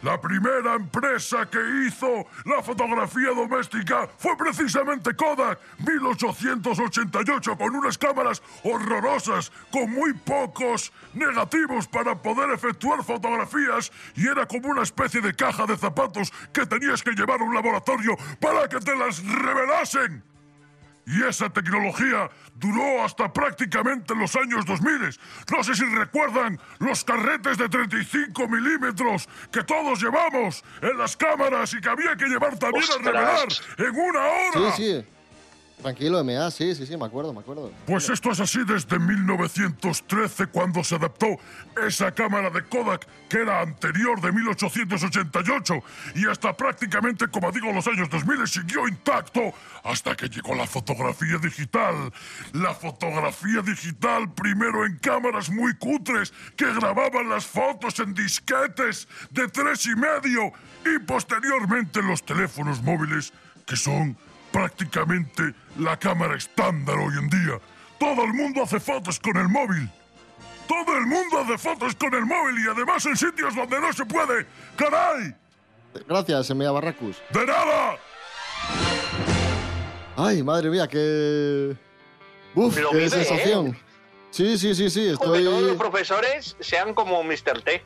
La 0.04 0.20
primera 0.20 0.76
empresa 0.76 1.48
que 1.48 1.60
hizo 1.86 2.26
la 2.46 2.64
fotografía 2.64 3.30
doméstica 3.36 4.10
fue 4.18 4.36
precisamente 4.36 5.16
Kodak, 5.16 5.60
1888, 5.78 7.56
con 7.56 7.76
unas 7.76 8.00
cámaras 8.00 8.42
horrorosas, 8.64 9.52
con 9.72 9.92
muy 9.92 10.14
pocos 10.14 10.92
negativos 11.14 11.88
para 11.88 12.20
poder 12.20 12.50
efectuar 12.50 13.04
fotografías 13.04 13.92
y 14.16 14.28
era 14.28 14.48
como 14.48 14.70
una 14.70 14.82
especie 14.82 15.22
de 15.22 15.36
caja 15.36 15.68
de 15.68 15.78
zapatos 15.78 16.34
que 16.52 16.66
tenías 16.66 17.04
que 17.04 17.12
llevar 17.12 17.40
a 17.40 17.44
un 17.44 17.54
laboratorio 17.54 18.18
para 18.40 18.68
que 18.68 18.80
te 18.80 18.96
las 18.96 19.24
revelasen. 19.24 20.31
Y 21.06 21.24
esa 21.24 21.50
tecnología 21.50 22.30
duró 22.56 23.04
hasta 23.04 23.32
prácticamente 23.34 24.14
los 24.16 24.36
años 24.36 24.66
2000. 24.66 25.18
No 25.52 25.64
sé 25.64 25.76
si 25.76 25.84
recuerdan 25.86 26.60
los 26.80 27.04
carretes 27.04 27.58
de 27.58 27.68
35 27.68 28.48
milímetros 28.48 29.28
que 29.52 29.64
todos 29.64 30.02
llevamos 30.02 30.64
en 30.82 30.98
las 30.98 31.18
cámaras 31.18 31.74
y 31.74 31.82
que 31.82 31.90
había 31.90 32.16
que 32.16 32.26
llevar 32.26 32.58
también 32.58 32.84
Ostras. 32.84 33.00
a 33.00 33.12
revelar 33.12 33.48
en 33.78 34.00
una 34.00 34.20
hora. 34.20 34.72
Sí, 34.76 34.84
sí. 35.02 35.06
Tranquilo, 35.82 36.20
M.A., 36.20 36.52
sí, 36.52 36.76
sí, 36.76 36.86
sí, 36.86 36.96
me 36.96 37.06
acuerdo, 37.06 37.34
me 37.34 37.40
acuerdo. 37.40 37.72
Pues 37.88 38.10
esto 38.10 38.32
es 38.32 38.40
así 38.40 38.60
desde 38.66 39.00
1913 39.00 40.48
cuando 40.48 40.84
se 40.84 40.96
adaptó 40.96 41.28
esa 41.88 42.12
cámara 42.14 42.50
de 42.50 42.64
Kodak 42.64 43.08
que 43.28 43.38
era 43.38 43.62
anterior 43.62 44.22
de 44.22 44.32
1888 44.32 45.74
y 46.16 46.28
hasta 46.28 46.56
prácticamente, 46.56 47.28
como 47.28 47.52
digo, 47.52 47.72
los 47.72 47.88
años 47.88 48.10
2000 48.10 48.48
siguió 48.48 48.88
intacto 48.88 49.54
hasta 49.84 50.16
que 50.16 50.30
llegó 50.30 50.54
la 50.54 50.68
fotografía 50.68 51.38
digital. 51.38 52.12
La 52.54 52.74
fotografía 52.74 53.62
digital 53.62 54.32
primero 54.34 54.86
en 54.86 54.98
cámaras 54.98 55.50
muy 55.50 55.76
cutres 55.76 56.34
que 56.56 56.72
grababan 56.74 57.30
las 57.30 57.46
fotos 57.46 58.00
en 58.00 58.14
disquetes 58.14 59.08
de 59.32 59.48
tres 59.48 59.86
y 59.88 59.96
medio 59.96 60.52
y 60.86 61.00
posteriormente 61.00 62.02
los 62.02 62.24
teléfonos 62.24 62.82
móviles 62.82 63.34
que 63.66 63.76
son 63.76 64.18
prácticamente 64.52 65.54
la 65.78 65.98
cámara 65.98 66.36
estándar 66.36 66.98
hoy 66.98 67.14
en 67.18 67.30
día. 67.30 67.60
Todo 68.00 68.24
el 68.24 68.34
mundo 68.34 68.64
hace 68.64 68.80
fotos 68.80 69.20
con 69.20 69.38
el 69.38 69.48
móvil. 69.48 69.90
Todo 70.68 70.98
el 70.98 71.06
mundo 71.06 71.40
hace 71.40 71.58
fotos 71.58 71.96
con 71.96 72.14
el 72.14 72.26
móvil 72.26 72.66
y 72.66 72.70
además 72.70 73.06
en 73.06 73.18
sitios 73.18 73.56
donde 73.56 73.80
no 73.80 73.92
se 73.94 74.06
puede. 74.06 74.46
¡Caray! 74.76 75.36
Gracias, 76.08 76.50
M.A. 76.50 76.72
Barracus. 76.72 77.18
¡De 77.32 77.46
nada! 77.46 77.98
Ay, 80.16 80.44
madre 80.44 80.70
mía, 80.70 80.88
qué... 80.88 81.76
Uf, 82.56 82.78
Lo 82.78 82.90
qué 82.92 82.98
vive, 82.98 83.08
¿eh? 83.08 83.10
sensación. 83.10 83.78
Sí, 84.30 84.58
sí, 84.58 84.74
sí, 84.76 84.90
sí, 84.90 85.12
que 85.12 85.18
todos 85.18 85.40
los 85.40 85.62
estoy... 85.62 85.78
profesores 85.78 86.56
sean 86.60 86.94
como 86.94 87.24
Mr. 87.24 87.62
T. 87.64 87.84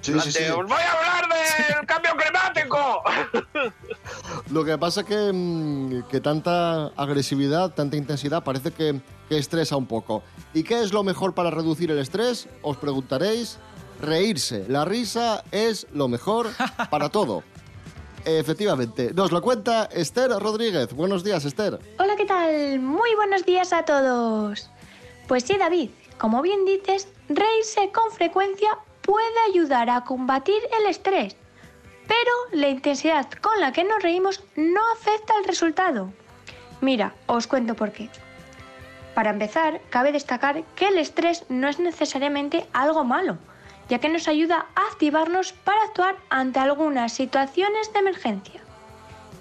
Sí, 0.00 0.18
sí, 0.20 0.32
sí. 0.32 0.44
Os 0.44 0.66
voy 0.66 0.80
a 0.82 0.92
hablar 0.92 1.28
del 1.28 1.86
cambio 1.86 2.16
climático. 2.16 3.02
Lo 4.50 4.64
que 4.64 4.78
pasa 4.78 5.04
que, 5.04 5.30
mm, 5.32 6.08
que 6.08 6.20
tanta 6.20 6.86
agresividad, 6.96 7.74
tanta 7.74 7.96
intensidad, 7.96 8.42
parece 8.42 8.70
que, 8.70 9.00
que 9.28 9.36
estresa 9.36 9.76
un 9.76 9.86
poco. 9.86 10.22
¿Y 10.54 10.62
qué 10.62 10.80
es 10.82 10.92
lo 10.92 11.02
mejor 11.02 11.34
para 11.34 11.50
reducir 11.50 11.90
el 11.90 11.98
estrés? 11.98 12.48
Os 12.62 12.76
preguntaréis. 12.78 13.58
Reírse. 14.00 14.64
La 14.68 14.84
risa 14.84 15.44
es 15.50 15.86
lo 15.92 16.08
mejor 16.08 16.48
para 16.90 17.08
todo. 17.08 17.42
Efectivamente. 18.24 19.12
Nos 19.14 19.32
lo 19.32 19.42
cuenta 19.42 19.84
Esther 19.92 20.30
Rodríguez. 20.30 20.92
Buenos 20.94 21.24
días, 21.24 21.44
Esther. 21.44 21.78
Hola, 21.98 22.16
¿qué 22.16 22.24
tal? 22.24 22.78
Muy 22.80 23.14
buenos 23.16 23.44
días 23.44 23.72
a 23.72 23.84
todos. 23.84 24.70
Pues 25.26 25.44
sí, 25.44 25.56
David, 25.58 25.90
como 26.16 26.40
bien 26.42 26.64
dices, 26.64 27.08
reírse 27.28 27.90
con 27.92 28.10
frecuencia 28.12 28.70
puede 29.02 29.38
ayudar 29.50 29.88
a 29.88 30.04
combatir 30.04 30.60
el 30.78 30.86
estrés, 30.86 31.36
pero 32.08 32.32
la 32.52 32.68
intensidad 32.68 33.30
con 33.40 33.60
la 33.60 33.72
que 33.72 33.84
nos 33.84 34.02
reímos 34.02 34.42
no 34.56 34.80
afecta 34.92 35.34
al 35.36 35.44
resultado. 35.44 36.12
Mira, 36.80 37.14
os 37.26 37.46
cuento 37.46 37.74
por 37.74 37.92
qué. 37.92 38.08
Para 39.14 39.30
empezar, 39.30 39.80
cabe 39.90 40.12
destacar 40.12 40.62
que 40.74 40.88
el 40.88 40.98
estrés 40.98 41.44
no 41.48 41.68
es 41.68 41.78
necesariamente 41.78 42.66
algo 42.72 43.04
malo, 43.04 43.36
ya 43.88 43.98
que 43.98 44.08
nos 44.08 44.28
ayuda 44.28 44.66
a 44.74 44.82
activarnos 44.82 45.52
para 45.52 45.82
actuar 45.82 46.16
ante 46.30 46.60
algunas 46.60 47.12
situaciones 47.12 47.92
de 47.92 47.98
emergencia. 47.98 48.60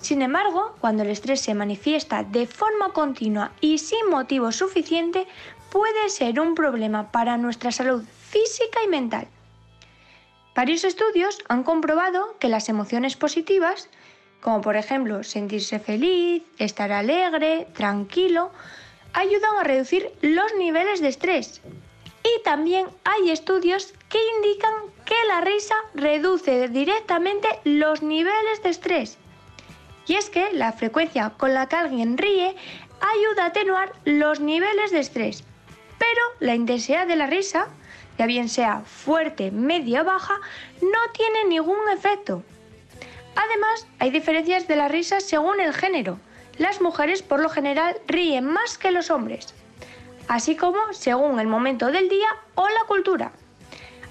Sin 0.02 0.22
embargo, 0.22 0.76
cuando 0.80 1.04
el 1.04 1.10
estrés 1.10 1.42
se 1.42 1.54
manifiesta 1.54 2.24
de 2.24 2.48
forma 2.48 2.92
continua 2.94 3.52
y 3.62 3.78
sin 3.78 4.10
motivo 4.10 4.52
suficiente, 4.52 5.28
puede 5.70 6.10
ser 6.10 6.40
un 6.40 6.56
problema 6.56 7.12
para 7.12 7.38
nuestra 7.38 7.72
salud 7.72 8.04
física 8.30 8.80
y 8.84 8.88
mental. 8.88 9.28
Varios 10.58 10.86
estudios 10.86 11.38
han 11.50 11.62
comprobado 11.62 12.36
que 12.40 12.50
las 12.50 12.68
emociones 12.68 13.16
positivas, 13.16 13.90
como 14.42 14.60
por 14.62 14.76
ejemplo 14.76 15.24
sentirse 15.24 15.78
feliz, 15.78 16.42
estar 16.58 16.92
alegre, 16.92 17.68
tranquilo, 17.76 18.50
ayudan 19.14 19.56
a 19.60 19.64
reducir 19.64 20.12
los 20.24 20.52
niveles 20.58 21.00
de 21.00 21.10
estrés. 21.10 21.62
Y 22.24 22.42
también 22.42 22.88
hay 23.04 23.30
estudios 23.30 23.94
que 24.10 24.18
indican 24.38 24.74
que 25.06 25.14
la 25.28 25.42
risa 25.42 25.76
reduce 25.94 26.70
directamente 26.70 27.48
los 27.64 28.02
niveles 28.02 28.64
de 28.64 28.70
estrés. 28.70 29.20
Y 30.08 30.16
es 30.16 30.32
que 30.32 30.52
la 30.54 30.74
frecuencia 30.74 31.34
con 31.38 31.54
la 31.54 31.70
que 31.70 31.76
alguien 31.76 32.18
ríe 32.18 32.56
ayuda 33.00 33.44
a 33.44 33.48
atenuar 33.50 33.94
los 34.06 34.40
niveles 34.40 34.90
de 34.90 35.02
estrés. 35.02 35.44
Pero 36.00 36.22
la 36.40 36.56
intensidad 36.56 37.06
de 37.06 37.16
la 37.16 37.28
risa, 37.28 37.68
ya 38.18 38.26
bien 38.26 38.50
sea 38.50 38.82
fuerte, 38.82 39.52
media 39.52 40.02
o 40.02 40.06
baja, 40.06 40.40
no 40.82 41.12
tiene 41.14 41.46
ningún 41.46 41.90
efecto. 41.94 42.44
Además, 43.36 43.88
hay 44.00 44.10
diferencias 44.10 44.68
de 44.68 44.76
la 44.76 44.88
risa 44.88 45.20
según 45.20 45.60
el 45.60 45.74
género. 45.74 46.20
Las 46.58 46.82
mujeres 46.82 47.22
por 47.22 47.40
lo 47.40 47.50
general 47.50 47.96
ríen 48.08 48.46
más 48.46 48.78
que 48.78 48.92
los 48.92 49.12
hombres. 49.12 49.54
así 50.28 50.56
como 50.56 50.78
según 50.92 51.40
el 51.40 51.48
momento 51.48 51.88
del 51.88 52.10
día 52.10 52.28
o 52.56 52.68
la 52.68 52.84
cultura. 52.88 53.32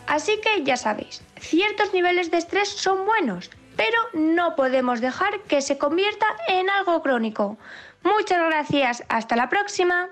Así 0.07 0.41
que 0.41 0.63
ya 0.63 0.77
sabéis, 0.77 1.23
ciertos 1.41 1.93
niveles 1.93 2.31
de 2.31 2.39
estrés 2.39 2.69
son 2.69 3.05
buenos, 3.05 3.51
pero 3.77 3.99
no 4.15 4.57
podemos 4.57 5.01
dejar 5.01 5.41
que 5.43 5.61
se 5.61 5.79
convierta 5.79 6.27
en 6.49 6.71
algo 6.71 7.03
crónico. 7.03 7.59
Muchas 8.03 8.39
gracias, 8.39 9.05
hasta 9.09 9.37
la 9.37 9.49
próxima. 9.49 10.09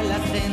Marcha 0.00 0.18
la 0.18 0.18
gente, 0.26 0.49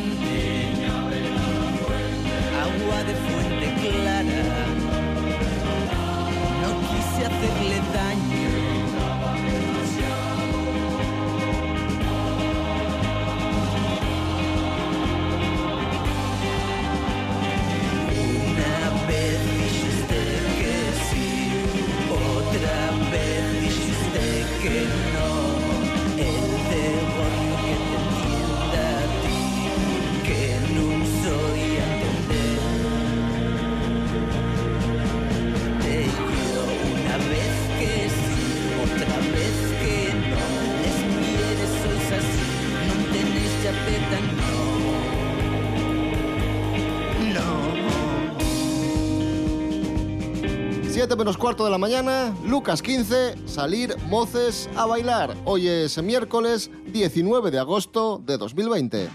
7 51.07 51.15
menos 51.20 51.37
cuarto 51.37 51.63
de 51.63 51.72
la 51.72 51.77
mañana, 51.77 52.35
Lucas 52.43 52.81
15, 52.81 53.48
salir 53.48 53.96
moces 54.09 54.70
a 54.75 54.85
bailar. 54.85 55.37
Hoy 55.46 55.70
es 55.70 56.03
miércoles 56.03 56.70
19 56.91 57.50
de 57.50 57.59
agosto 57.59 58.22
de 58.25 58.37
2020. 58.37 59.07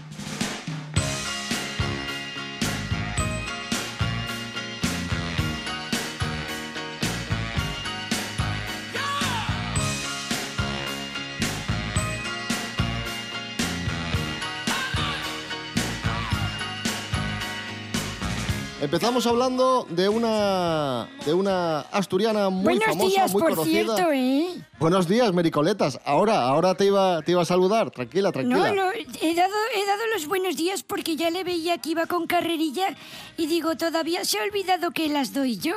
Empezamos 18.93 19.25
hablando 19.25 19.87
de 19.89 20.07
una 20.07 21.09
de 21.25 21.33
una 21.33 21.79
asturiana 21.79 22.51
muy 22.51 22.75
Buenos 22.77 22.85
famosa, 22.85 23.09
días, 23.09 23.33
muy 23.33 23.41
por 23.41 23.49
conocida. 23.55 23.95
cierto, 23.95 24.11
¿eh? 24.13 24.63
Buenos 24.77 25.07
días, 25.07 25.33
Mericoletas. 25.33 25.99
Ahora, 26.05 26.43
ahora 26.43 26.75
te 26.75 26.85
iba, 26.85 27.23
te 27.23 27.31
iba 27.31 27.41
a 27.41 27.45
saludar. 27.45 27.89
Tranquila, 27.89 28.31
tranquila. 28.31 28.69
No, 28.69 28.75
no, 28.75 28.91
he 28.91 29.33
dado, 29.33 29.55
he 29.75 29.85
dado 29.87 30.01
los 30.13 30.27
buenos 30.27 30.55
días 30.57 30.83
porque 30.83 31.15
ya 31.15 31.31
le 31.31 31.43
veía 31.43 31.79
que 31.79 31.89
iba 31.89 32.05
con 32.05 32.27
carrerilla 32.27 32.95
y 33.35 33.47
digo, 33.47 33.75
todavía 33.75 34.25
se 34.25 34.37
ha 34.37 34.43
olvidado 34.43 34.91
que 34.91 35.09
las 35.09 35.33
doy 35.33 35.57
yo. 35.57 35.73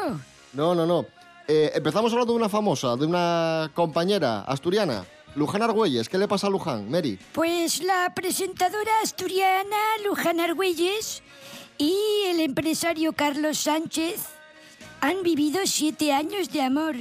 No, 0.53 0.75
no, 0.75 0.85
no. 0.85 1.07
Eh, 1.49 1.73
empezamos 1.75 2.13
hablando 2.13 2.35
de 2.35 2.39
una 2.39 2.51
famosa, 2.51 2.97
de 2.97 3.07
una 3.07 3.71
compañera 3.73 4.43
asturiana, 4.43 5.07
Luján 5.37 5.63
Argüelles. 5.63 6.11
¿Qué 6.11 6.19
le 6.19 6.29
pasa 6.29 6.49
a 6.49 6.51
Luján, 6.51 6.91
Mary? 6.91 7.19
Pues 7.33 7.83
la 7.83 8.13
presentadora 8.15 8.93
asturiana 9.03 9.77
Luján 10.05 10.39
Argüelles 10.39 11.23
y 11.79 11.95
el 12.29 12.41
empresario 12.41 13.13
Carlos 13.13 13.59
Sánchez 13.59 14.27
han 15.01 15.23
vivido 15.23 15.61
siete 15.65 16.13
años 16.13 16.51
de 16.53 16.63
amor. 16.63 16.97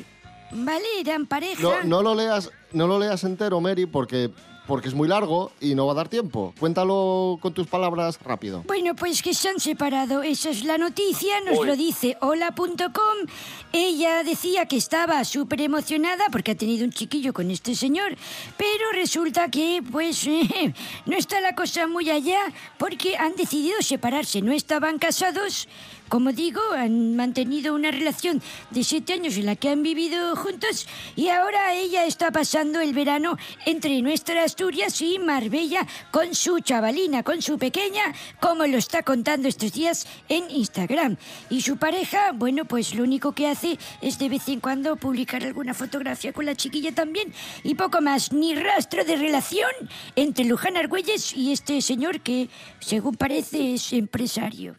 ¿Vale? 0.52 0.86
Eran 1.00 1.26
pareja. 1.26 1.62
No, 1.62 1.84
no 1.84 2.02
lo 2.04 2.16
leas, 2.16 2.52
no 2.72 2.88
lo 2.88 3.00
leas 3.00 3.24
entero, 3.24 3.60
Mary, 3.60 3.86
porque, 3.86 4.30
porque 4.68 4.88
es 4.88 4.94
muy 4.94 5.08
largo 5.08 5.52
y 5.60 5.76
no 5.76 5.86
va 5.86 5.94
a 5.94 5.96
dar 5.96 6.10
tiempo. 6.10 6.54
Cuéntalo 6.60 7.38
con 7.42 7.54
tus 7.54 7.68
palabras 7.68 8.20
rápido. 8.22 8.64
Bueno, 8.66 8.96
pues 8.96 9.22
que 9.22 9.34
se 9.34 9.50
han 9.50 9.60
separado. 9.60 10.24
Esa 10.24 10.50
es 10.50 10.64
la 10.64 10.78
noticia, 10.78 11.42
nos 11.42 11.60
Uy. 11.60 11.68
lo 11.68 11.76
dice 11.76 12.18
hola.com. 12.22 13.28
Ella 13.72 14.24
decía 14.24 14.66
que 14.66 14.78
estaba 14.78 15.24
súper 15.24 15.62
emocionada 15.62 16.26
porque 16.32 16.52
ha 16.52 16.56
tenido 16.56 16.86
un 16.86 16.92
chiquillo 16.92 17.34
con 17.34 17.52
este 17.52 17.76
señor, 17.76 18.16
pero 18.58 18.92
resulta 18.94 19.50
que, 19.50 19.84
pues, 19.92 20.28
no 21.06 21.16
está 21.16 21.42
la 21.42 21.56
cosa 21.56 21.88
muy 21.88 22.10
allá 22.10 22.40
porque 22.78 23.18
han 23.18 23.36
decidido 23.36 23.82
separarse. 23.82 24.42
No 24.42 24.52
estaban 24.52 24.98
casados. 25.00 25.68
Como 26.10 26.32
digo, 26.32 26.62
han 26.72 27.16
mantenido 27.16 27.74
una 27.74 27.90
relación 27.90 28.42
de 28.70 28.84
siete 28.84 29.14
años 29.14 29.38
en 29.38 29.48
la 29.48 29.56
que 29.56 29.70
han 29.70 29.82
vivido 29.82 30.36
juntos 30.36 30.88
y 31.16 31.30
ahora 31.30 31.74
ella 31.74 32.06
está 32.06 32.32
pasando 32.32 32.80
el 32.80 32.94
verano 32.94 33.38
entre 33.66 34.02
nuestra 34.02 34.44
Asturias 34.44 35.02
y 35.02 35.18
Marbella 35.18 35.88
con 36.12 36.36
su 36.36 36.60
chavalina, 36.60 37.24
con 37.24 37.42
su 37.42 37.58
pequeña, 37.58 38.04
como 38.40 38.68
lo 38.68 38.78
está 38.78 39.02
contando 39.02 39.48
estos 39.48 39.74
días 39.74 40.08
en 40.30 40.50
Instagram. 40.52 41.18
Y 41.50 41.62
su 41.62 41.78
pareja, 41.78 42.32
bueno, 42.34 42.66
pues 42.66 42.94
lo 42.94 43.04
único 43.04 43.32
que 43.32 43.48
hace 43.48 43.80
es 44.02 44.20
de 44.20 44.30
vez 44.30 44.48
en 44.48 44.60
cuando 44.60 44.96
publicar 44.98 45.44
alguna 45.44 45.74
fotografía 45.74 46.34
con 46.34 46.46
la 46.46 46.56
chiquilla 46.56 46.94
también 46.94 47.34
y 47.64 47.74
poco 47.76 48.02
más, 48.02 48.32
ni 48.32 48.54
rastro 48.54 49.04
de 49.04 49.16
relación 49.16 49.72
entre 50.16 50.46
Luján 50.46 50.78
Argüelles 50.78 51.36
y 51.36 51.52
este 51.52 51.82
señor 51.82 52.22
que, 52.22 52.50
según 52.80 53.16
parece, 53.16 53.74
es 53.74 53.92
empresario. 53.92 54.76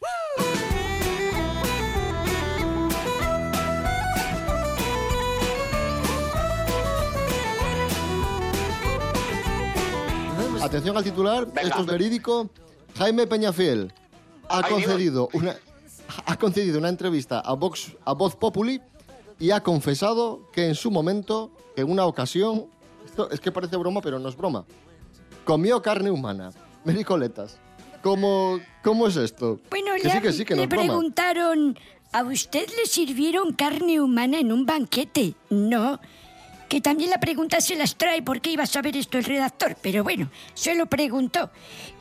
Atención 10.67 10.97
al 10.97 11.05
titular, 11.05 11.47
Venga. 11.47 11.63
esto 11.63 11.81
es 11.83 11.87
verídico. 11.87 12.51
Jaime 12.99 13.29
Peñafiel 13.29 13.93
ha 14.49 14.63
concedido 14.69 15.29
una 15.33 15.55
ha 16.27 16.37
concedido 16.37 16.79
una 16.79 16.89
entrevista 16.89 17.39
a 17.39 17.53
Vox 17.53 17.93
a 18.05 18.15
Voz 18.15 18.35
Populi 18.35 18.81
y 19.39 19.53
ha 19.53 19.63
confesado 19.63 20.51
que 20.53 20.67
en 20.67 20.75
su 20.75 20.91
momento, 20.91 21.53
en 21.77 21.89
una 21.89 22.05
ocasión, 22.07 22.67
esto 23.05 23.31
es 23.31 23.39
que 23.39 23.53
parece 23.53 23.77
broma, 23.77 24.01
pero 24.01 24.19
no 24.19 24.29
es 24.29 24.37
broma, 24.37 24.65
comió 25.45 25.81
carne 25.83 26.11
humana. 26.11 26.51
Mericoletas. 26.85 27.59
¿Cómo, 28.03 28.59
¿Cómo 28.83 29.07
es 29.07 29.17
esto? 29.17 29.61
Bueno, 29.71 29.93
que 30.01 30.09
le, 30.09 30.11
sí, 30.15 30.21
que 30.21 30.33
sí, 30.33 30.45
que 30.45 30.55
no 30.55 30.59
le 30.59 30.65
es 30.65 30.69
broma. 30.69 30.85
preguntaron, 30.85 31.79
¿a 32.13 32.25
usted 32.25 32.69
le 32.77 32.87
sirvieron 32.87 33.53
carne 33.53 34.01
humana 34.01 34.41
en 34.41 34.51
un 34.51 34.67
banquete? 34.67 35.35
No. 35.49 36.01
Que 36.69 36.81
también 36.81 37.11
la 37.11 37.21
pregunta 37.21 37.61
se 37.61 37.77
las 37.77 37.97
trae 37.97 38.23
porque 38.23 38.51
iba 38.51 38.65
a 38.65 38.67
saber 38.67 38.97
esto 38.97 39.19
el 39.19 39.25
redactor, 39.25 39.77
pero 39.81 40.03
bueno, 40.03 40.31
se 40.55 40.75
lo 40.75 40.87
preguntó. 40.87 41.51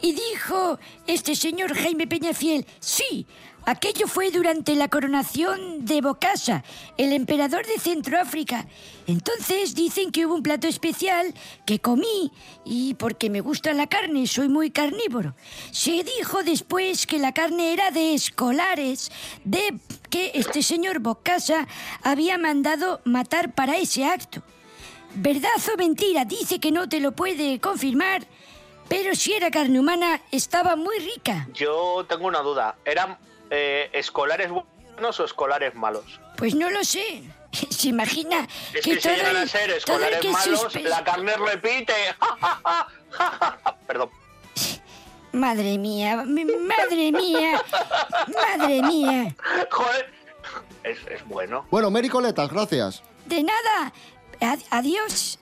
Y 0.02 0.14
dijo 0.14 0.80
este 1.08 1.36
señor 1.36 1.76
Jaime 1.76 2.08
Peñafiel, 2.08 2.66
sí, 2.80 3.28
Aquello 3.68 4.08
fue 4.08 4.30
durante 4.30 4.76
la 4.76 4.90
coronación 4.90 5.86
de 5.86 6.00
Bokassa, 6.00 6.64
el 6.98 7.14
emperador 7.14 7.66
de 7.66 7.80
Centroáfrica. 7.80 8.68
Entonces 9.08 9.74
dicen 9.74 10.12
que 10.12 10.28
hubo 10.28 10.36
un 10.36 10.44
plato 10.44 10.68
especial 10.68 11.34
que 11.66 11.80
comí 11.80 12.32
y 12.64 12.94
porque 12.94 13.32
me 13.32 13.42
gusta 13.42 13.74
la 13.74 13.88
carne, 13.88 14.28
soy 14.28 14.50
muy 14.50 14.70
carnívoro. 14.70 15.36
Se 15.72 16.04
dijo 16.04 16.44
después 16.44 17.08
que 17.08 17.18
la 17.18 17.34
carne 17.34 17.74
era 17.74 17.90
de 17.90 18.14
escolares, 18.14 19.12
de 19.44 19.80
que 20.12 20.32
este 20.36 20.62
señor 20.62 21.00
Bokassa 21.00 21.68
había 22.04 22.38
mandado 22.38 23.02
matar 23.04 23.56
para 23.56 23.78
ese 23.78 24.06
acto. 24.06 24.44
¿Verdad 25.16 25.50
o 25.74 25.78
mentira? 25.78 26.26
Dice 26.26 26.60
que 26.60 26.72
no 26.72 26.88
te 26.90 27.00
lo 27.00 27.14
puede 27.14 27.60
confirmar, 27.60 28.26
pero 28.90 29.16
si 29.16 29.34
era 29.34 29.50
carne 29.50 29.80
humana 29.80 30.22
estaba 30.32 30.76
muy 30.76 30.98
rica. 31.00 31.48
Yo 31.54 32.06
tengo 32.08 32.28
una 32.28 32.40
duda. 32.40 32.76
¿Eran 32.86 33.18
eh, 33.50 33.90
escolares 33.94 34.50
buenos 34.52 35.20
o 35.20 35.26
escolares 35.26 35.74
malos? 35.76 36.20
Pues 36.38 36.54
no 36.56 36.70
lo 36.70 36.84
sé. 36.84 37.24
Se 37.70 37.88
imagina 37.90 38.46
Es 38.74 38.82
que 38.84 38.96
que 38.96 39.02
si 39.02 39.08
todo 39.08 39.16
llegan 39.16 39.36
a 39.38 39.42
el- 39.44 39.50
ser 39.50 39.62
todo 39.62 39.72
el 39.72 39.78
escolares 39.78 40.20
que 40.20 40.30
malos, 40.30 40.64
suspe- 40.66 40.84
la 40.84 41.04
carne 41.04 41.34
repite. 41.38 41.94
Perdón. 43.88 44.10
Madre 45.32 45.78
mía, 45.78 46.16
madre 46.26 47.12
mía, 47.12 47.62
madre 48.58 48.82
mía. 48.88 49.36
Joder. 49.72 50.14
Es, 50.84 50.98
es 51.10 51.26
bueno. 51.26 51.66
Bueno, 51.72 51.90
Mary 51.90 52.08
Coletas, 52.10 52.50
gracias. 52.50 53.02
De 53.26 53.44
nada. 53.44 53.92
Ad- 54.42 54.64
adiós. 54.72 55.38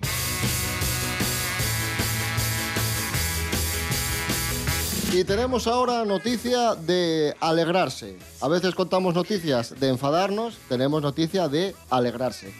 Y 5.11 5.23
tenemos 5.25 5.67
ahora 5.67 6.05
noticia 6.05 6.73
de 6.73 7.35
alegrarse. 7.39 8.17
A 8.41 8.47
veces 8.47 8.73
contamos 8.73 9.13
noticias 9.13 9.79
de 9.79 9.89
enfadarnos, 9.89 10.57
tenemos 10.67 11.01
noticia 11.03 11.47
de 11.47 11.75
alegrarse. 11.91 12.51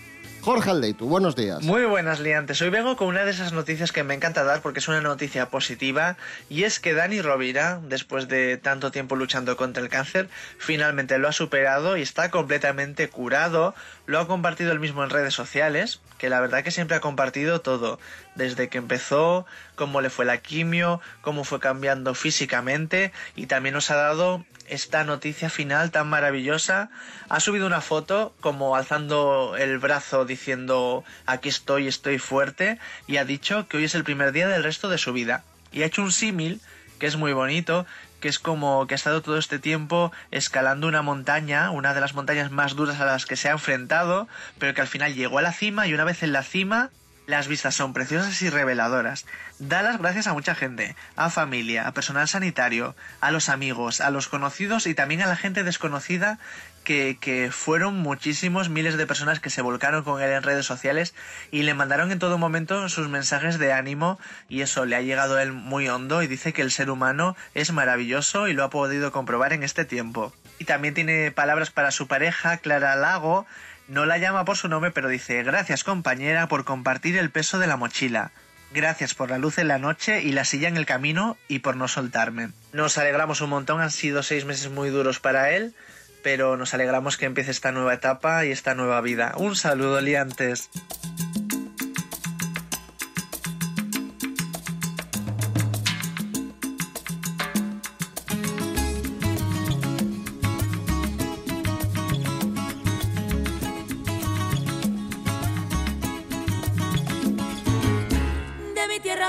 Jorge 0.43 0.71
Aldeitu, 0.71 1.07
buenos 1.07 1.37
días. 1.37 1.63
Muy 1.63 1.85
buenas 1.85 2.19
liantes. 2.19 2.61
Hoy 2.61 2.69
vengo 2.69 2.97
con 2.97 3.07
una 3.07 3.23
de 3.23 3.31
esas 3.31 3.53
noticias 3.53 3.93
que 3.93 4.03
me 4.03 4.13
encanta 4.13 4.43
dar 4.43 4.61
porque 4.61 4.79
es 4.79 4.89
una 4.89 4.99
noticia 4.99 5.49
positiva 5.49 6.17
y 6.49 6.63
es 6.63 6.81
que 6.81 6.93
Dani 6.93 7.21
Rovira, 7.21 7.79
después 7.81 8.27
de 8.27 8.57
tanto 8.57 8.91
tiempo 8.91 9.15
luchando 9.15 9.55
contra 9.55 9.81
el 9.81 9.87
cáncer, 9.87 10.27
finalmente 10.57 11.17
lo 11.17 11.29
ha 11.29 11.31
superado 11.31 11.95
y 11.95 12.01
está 12.01 12.29
completamente 12.29 13.07
curado. 13.07 13.73
Lo 14.05 14.19
ha 14.19 14.27
compartido 14.27 14.73
él 14.73 14.81
mismo 14.81 15.01
en 15.05 15.11
redes 15.11 15.33
sociales, 15.33 16.01
que 16.17 16.27
la 16.27 16.41
verdad 16.41 16.61
que 16.61 16.71
siempre 16.71 16.97
ha 16.97 16.99
compartido 16.99 17.61
todo, 17.61 17.97
desde 18.35 18.67
que 18.67 18.79
empezó, 18.79 19.45
cómo 19.75 20.01
le 20.01 20.09
fue 20.09 20.25
la 20.25 20.39
quimio, 20.39 20.99
cómo 21.21 21.45
fue 21.45 21.61
cambiando 21.61 22.15
físicamente 22.15 23.13
y 23.37 23.45
también 23.45 23.75
nos 23.75 23.89
ha 23.91 23.95
dado 23.95 24.43
esta 24.73 25.03
noticia 25.03 25.49
final 25.49 25.91
tan 25.91 26.07
maravillosa. 26.07 26.89
Ha 27.29 27.39
subido 27.39 27.67
una 27.67 27.81
foto 27.81 28.33
como 28.41 28.75
alzando 28.75 29.55
el 29.57 29.77
brazo 29.77 30.25
diciendo 30.25 31.03
aquí 31.25 31.49
estoy, 31.49 31.87
estoy 31.87 32.17
fuerte 32.19 32.79
y 33.07 33.17
ha 33.17 33.25
dicho 33.25 33.67
que 33.67 33.77
hoy 33.77 33.83
es 33.85 33.95
el 33.95 34.03
primer 34.03 34.31
día 34.31 34.47
del 34.47 34.63
resto 34.63 34.89
de 34.89 34.97
su 34.97 35.13
vida. 35.13 35.43
Y 35.71 35.83
ha 35.83 35.85
hecho 35.85 36.01
un 36.01 36.11
símil 36.11 36.59
que 36.99 37.07
es 37.07 37.17
muy 37.17 37.33
bonito, 37.33 37.85
que 38.19 38.29
es 38.29 38.39
como 38.39 38.87
que 38.87 38.93
ha 38.93 38.95
estado 38.95 39.21
todo 39.21 39.37
este 39.37 39.59
tiempo 39.59 40.11
escalando 40.31 40.87
una 40.87 41.01
montaña, 41.01 41.71
una 41.71 41.93
de 41.93 42.01
las 42.01 42.13
montañas 42.13 42.51
más 42.51 42.75
duras 42.75 42.99
a 42.99 43.05
las 43.05 43.25
que 43.25 43.35
se 43.35 43.49
ha 43.49 43.53
enfrentado, 43.53 44.27
pero 44.57 44.73
que 44.73 44.81
al 44.81 44.87
final 44.87 45.13
llegó 45.13 45.39
a 45.39 45.41
la 45.41 45.51
cima 45.51 45.87
y 45.87 45.93
una 45.93 46.05
vez 46.05 46.23
en 46.23 46.31
la 46.31 46.43
cima 46.43 46.89
las 47.25 47.47
vistas 47.47 47.75
son 47.75 47.93
preciosas 47.93 48.41
y 48.41 48.49
reveladoras. 48.49 49.25
Da 49.59 49.81
las 49.81 49.99
gracias 49.99 50.27
a 50.27 50.33
mucha 50.33 50.55
gente, 50.55 50.95
a 51.15 51.29
familia, 51.29 51.87
a 51.87 51.93
personal 51.93 52.27
sanitario, 52.27 52.95
a 53.21 53.31
los 53.31 53.49
amigos, 53.49 54.01
a 54.01 54.09
los 54.09 54.27
conocidos 54.27 54.87
y 54.87 54.93
también 54.93 55.21
a 55.21 55.27
la 55.27 55.35
gente 55.35 55.63
desconocida 55.63 56.39
que, 56.83 57.17
que 57.19 57.49
fueron 57.51 57.95
muchísimos 57.95 58.69
miles 58.69 58.97
de 58.97 59.07
personas 59.07 59.39
que 59.39 59.49
se 59.49 59.61
volcaron 59.61 60.03
con 60.03 60.21
él 60.21 60.31
en 60.31 60.43
redes 60.43 60.65
sociales 60.65 61.13
y 61.51 61.63
le 61.63 61.73
mandaron 61.73 62.11
en 62.11 62.19
todo 62.19 62.37
momento 62.37 62.89
sus 62.89 63.07
mensajes 63.07 63.57
de 63.57 63.71
ánimo 63.71 64.19
y 64.49 64.61
eso 64.61 64.85
le 64.85 64.95
ha 64.95 65.01
llegado 65.01 65.37
a 65.37 65.43
él 65.43 65.53
muy 65.53 65.87
hondo 65.87 66.21
y 66.23 66.27
dice 66.27 66.51
que 66.51 66.61
el 66.61 66.71
ser 66.71 66.89
humano 66.89 67.37
es 67.53 67.71
maravilloso 67.71 68.47
y 68.47 68.53
lo 68.53 68.63
ha 68.63 68.69
podido 68.69 69.11
comprobar 69.11 69.53
en 69.53 69.63
este 69.63 69.85
tiempo. 69.85 70.33
Y 70.59 70.65
también 70.65 70.93
tiene 70.93 71.31
palabras 71.31 71.71
para 71.71 71.91
su 71.91 72.07
pareja, 72.07 72.57
Clara 72.57 72.95
Lago, 72.95 73.45
no 73.87 74.05
la 74.05 74.17
llama 74.17 74.45
por 74.45 74.57
su 74.57 74.67
nombre, 74.67 74.91
pero 74.91 75.09
dice 75.09 75.43
gracias 75.43 75.83
compañera 75.83 76.47
por 76.47 76.65
compartir 76.65 77.17
el 77.17 77.29
peso 77.29 77.59
de 77.59 77.67
la 77.67 77.77
mochila. 77.77 78.31
Gracias 78.73 79.13
por 79.13 79.29
la 79.29 79.37
luz 79.37 79.59
en 79.59 79.67
la 79.67 79.77
noche 79.77 80.23
y 80.23 80.31
la 80.31 80.45
silla 80.45 80.67
en 80.67 80.77
el 80.77 80.87
camino 80.87 81.37
y 81.47 81.59
por 81.59 81.75
no 81.75 81.87
soltarme. 81.87 82.49
Nos 82.71 82.97
alegramos 82.97 83.41
un 83.41 83.51
montón, 83.51 83.81
han 83.81 83.91
sido 83.91 84.23
seis 84.23 84.45
meses 84.45 84.71
muy 84.71 84.89
duros 84.89 85.19
para 85.19 85.51
él, 85.51 85.75
pero 86.23 86.57
nos 86.57 86.73
alegramos 86.73 87.17
que 87.17 87.25
empiece 87.25 87.51
esta 87.51 87.71
nueva 87.71 87.93
etapa 87.93 88.45
y 88.45 88.51
esta 88.51 88.73
nueva 88.73 88.99
vida. 89.01 89.33
Un 89.37 89.55
saludo, 89.55 90.01
liantes. 90.01 90.71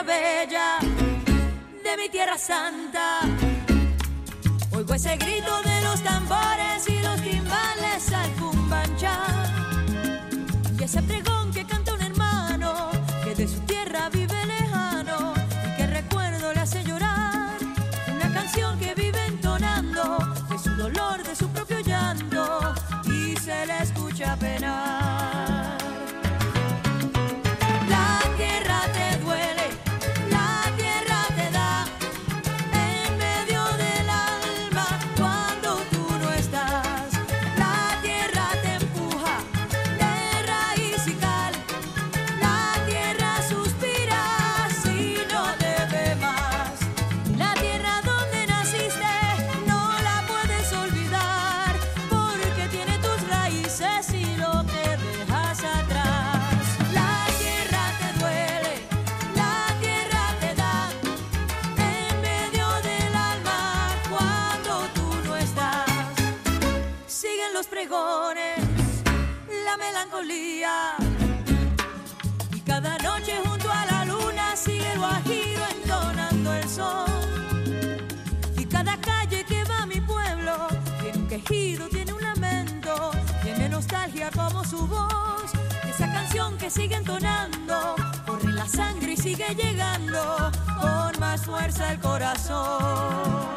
Bella, 0.03 0.79
de 0.81 1.97
mi 1.97 2.09
tierra 2.09 2.37
santa. 2.39 3.21
Oigo 4.73 4.95
ese 4.95 5.17
grito 5.17 5.63
de 5.63 5.81
los 5.83 6.03
tambores 6.03 6.89
y 6.89 7.01
los 7.01 7.21
timbales 7.23 8.13
al 8.13 8.31
cumbancha. 8.33 9.19
Y 10.79 10.83
ese 10.83 11.03
pregón 11.03 11.44
que 86.65 86.71
sigue 86.71 86.95
entonando, 86.95 87.95
corre 88.25 88.53
la 88.53 88.67
sangre 88.67 89.13
y 89.13 89.17
sigue 89.19 89.55
llegando 89.55 90.51
con 90.81 91.21
más 91.21 91.45
fuerza 91.45 91.93
el 91.93 92.01
corazón. 92.01 93.53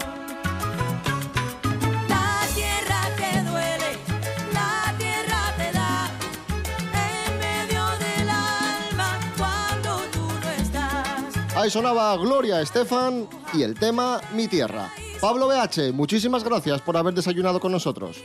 Ahí 11.56 11.72
sonaba 11.72 12.16
Gloria 12.18 12.62
Estefan 12.62 13.28
y 13.54 13.64
el 13.64 13.74
tema 13.74 14.22
Mi 14.34 14.48
Tierra. 14.48 14.92
Pablo 15.20 15.48
BH, 15.48 15.94
muchísimas 15.94 16.44
gracias 16.44 16.82
por 16.82 16.98
haber 16.98 17.14
desayunado 17.16 17.60
con 17.60 17.72
nosotros. 17.72 18.22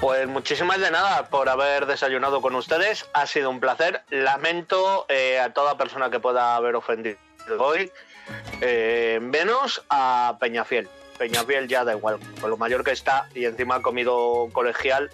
Pues 0.00 0.28
muchísimas 0.28 0.78
de 0.78 0.90
nada 0.90 1.28
por 1.30 1.48
haber 1.48 1.86
desayunado 1.86 2.42
con 2.42 2.54
ustedes. 2.54 3.06
Ha 3.14 3.26
sido 3.26 3.48
un 3.48 3.60
placer. 3.60 4.02
Lamento 4.10 5.06
eh, 5.08 5.38
a 5.38 5.54
toda 5.54 5.78
persona 5.78 6.10
que 6.10 6.20
pueda 6.20 6.54
haber 6.54 6.76
ofendido 6.76 7.16
hoy. 7.58 7.90
Eh, 8.60 9.18
menos 9.22 9.82
a 9.88 10.36
Peñafiel. 10.38 10.88
Peñafiel 11.18 11.66
ya 11.66 11.82
da 11.84 11.94
igual, 11.94 12.18
con 12.40 12.50
lo 12.50 12.58
mayor 12.58 12.84
que 12.84 12.90
está 12.90 13.28
y 13.34 13.46
encima 13.46 13.76
ha 13.76 13.82
comido 13.82 14.48
colegial. 14.52 15.10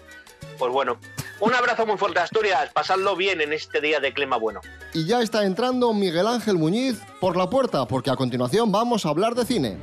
Pues 0.57 0.71
bueno, 0.71 0.97
un 1.39 1.53
abrazo 1.53 1.85
muy 1.85 1.97
fuerte 1.97 2.19
a 2.19 2.23
Asturias, 2.23 2.69
pasadlo 2.73 3.15
bien 3.15 3.39
en 3.39 3.53
este 3.53 3.79
día 3.79 4.01
de 4.01 4.13
clima 4.13 4.35
bueno. 4.35 4.59
Y 4.93 5.05
ya 5.05 5.21
está 5.21 5.45
entrando 5.45 5.93
Miguel 5.93 6.27
Ángel 6.27 6.57
Muñiz 6.57 7.01
por 7.21 7.37
la 7.37 7.49
puerta, 7.49 7.87
porque 7.87 8.11
a 8.11 8.17
continuación 8.17 8.71
vamos 8.71 9.05
a 9.05 9.09
hablar 9.09 9.33
de 9.33 9.45
cine. 9.45 9.77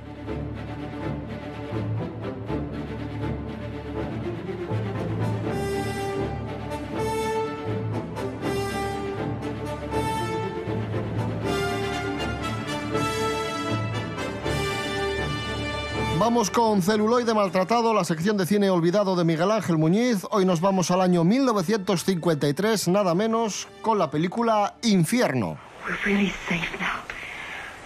Vamos 16.20 16.50
con 16.50 16.82
Celuloide 16.82 17.32
Maltratado, 17.32 17.94
la 17.94 18.04
sección 18.04 18.36
de 18.36 18.44
cine 18.44 18.68
olvidado 18.68 19.16
de 19.16 19.24
Miguel 19.24 19.50
Ángel 19.50 19.78
Muñiz. 19.78 20.26
Hoy 20.30 20.44
nos 20.44 20.60
vamos 20.60 20.90
al 20.90 21.00
año 21.00 21.24
1953, 21.24 22.88
nada 22.88 23.14
menos, 23.14 23.68
con 23.80 23.98
la 23.98 24.10
película 24.10 24.74
Infierno. 24.82 25.56
We're 25.86 25.96
really 26.04 26.30
safe 26.46 26.68
now. 26.78 27.00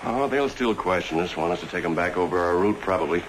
Oh, 0.05 0.29
they'll 0.29 0.51
still 0.51 0.75
question 0.75 1.21
us, 1.23 1.37
want 1.37 1.53
us 1.53 1.61
to 1.61 1.67
take 1.67 1.83
them 1.85 1.95
back 1.95 2.17
over 2.17 2.37
our 2.41 2.57
route, 2.61 2.77
probably. 2.85 3.23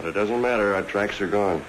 But 0.00 0.06
it 0.10 0.14
doesn't 0.14 0.40
matter, 0.40 0.72
our 0.72 0.86
tracks 0.86 1.20
are 1.20 1.28
gone. 1.28 1.60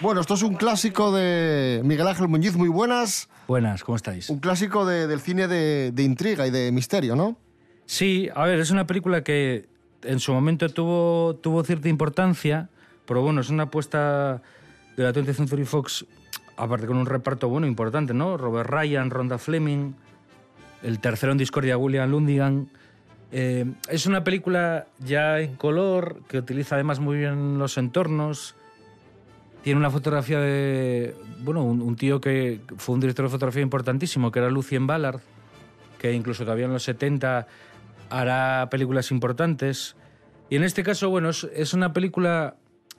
Bueno, 0.00 0.22
esto 0.22 0.32
es 0.34 0.42
un 0.42 0.54
clásico 0.54 1.12
de 1.12 1.82
Miguel 1.84 2.08
Ángel 2.08 2.26
Muñiz, 2.28 2.56
muy 2.56 2.68
buenas. 2.70 3.28
Buenas, 3.48 3.84
¿cómo 3.84 3.96
estáis? 3.96 4.30
Un 4.30 4.38
clásico 4.40 4.86
de- 4.86 5.06
del 5.06 5.20
cine 5.20 5.46
de, 5.46 5.92
de 5.92 6.02
intriga 6.04 6.46
y 6.46 6.50
de 6.50 6.72
misterio, 6.72 7.16
¿no? 7.16 7.36
Sí, 7.84 8.30
a 8.34 8.46
ver, 8.46 8.60
es 8.60 8.70
una 8.70 8.86
película 8.86 9.22
que 9.22 9.68
en 10.02 10.20
su 10.20 10.32
momento 10.32 10.68
tuvo, 10.68 11.64
cierta 11.64 11.88
importancia, 11.88 12.68
pero 13.06 13.22
bueno, 13.22 13.40
es 13.40 13.50
una 13.50 13.64
apuesta 13.64 14.42
de 14.96 15.02
la 15.02 15.12
20th 15.12 15.34
Century 15.34 15.64
Fox, 15.64 16.06
aparte 16.56 16.86
con 16.86 16.96
un 16.96 17.06
reparto 17.06 17.48
bueno, 17.48 17.66
importante, 17.66 18.14
¿no? 18.14 18.36
Robert 18.36 18.68
Ryan, 18.70 19.10
Rhonda 19.10 19.38
Fleming, 19.38 19.92
el 20.82 21.00
tercero 21.00 21.32
en 21.32 21.38
discordia, 21.38 21.76
William 21.76 22.10
Lundigan. 22.10 22.68
Eh, 23.32 23.66
es 23.88 24.06
una 24.06 24.24
película 24.24 24.86
ya 25.00 25.40
en 25.40 25.56
color, 25.56 26.20
que 26.28 26.38
utiliza 26.38 26.76
además 26.76 27.00
muy 27.00 27.18
bien 27.18 27.58
los 27.58 27.76
entornos. 27.78 28.54
Tiene 29.62 29.80
una 29.80 29.90
fotografía 29.90 30.38
de, 30.38 31.14
bueno, 31.40 31.64
un, 31.64 31.82
un 31.82 31.96
tío 31.96 32.20
que 32.20 32.60
fue 32.76 32.94
un 32.94 33.00
director 33.00 33.24
de 33.24 33.30
fotografía 33.30 33.62
importantísimo, 33.62 34.30
que 34.30 34.38
era 34.38 34.48
Lucien 34.48 34.86
Ballard, 34.86 35.20
que 35.98 36.12
incluso 36.12 36.44
todavía 36.44 36.66
en 36.66 36.72
los 36.72 36.84
70 36.84 37.48
hará 38.10 38.68
películas 38.70 39.10
importantes. 39.10 39.96
Y 40.48 40.56
en 40.56 40.62
este 40.62 40.82
caso, 40.82 41.10
bueno, 41.10 41.30
es, 41.30 41.74
una 41.74 41.92
película 41.92 42.56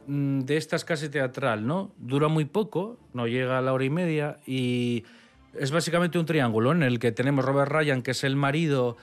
mm, 0.07 0.41
de 0.41 0.57
estas 0.57 0.85
casi 0.85 1.09
teatral, 1.09 1.65
¿no? 1.65 1.91
Dura 1.97 2.27
muy 2.27 2.45
poco, 2.45 2.99
no 3.13 3.27
llega 3.27 3.57
a 3.57 3.61
la 3.61 3.73
hora 3.73 3.85
y 3.85 3.89
media 3.89 4.39
y 4.45 5.05
es 5.53 5.71
básicamente 5.71 6.19
un 6.19 6.25
triángulo 6.25 6.71
en 6.71 6.83
el 6.83 6.99
que 6.99 7.11
tenemos 7.11 7.45
Robert 7.45 7.71
Ryan, 7.71 8.01
que 8.01 8.11
es 8.11 8.23
el 8.23 8.35
marido, 8.35 8.97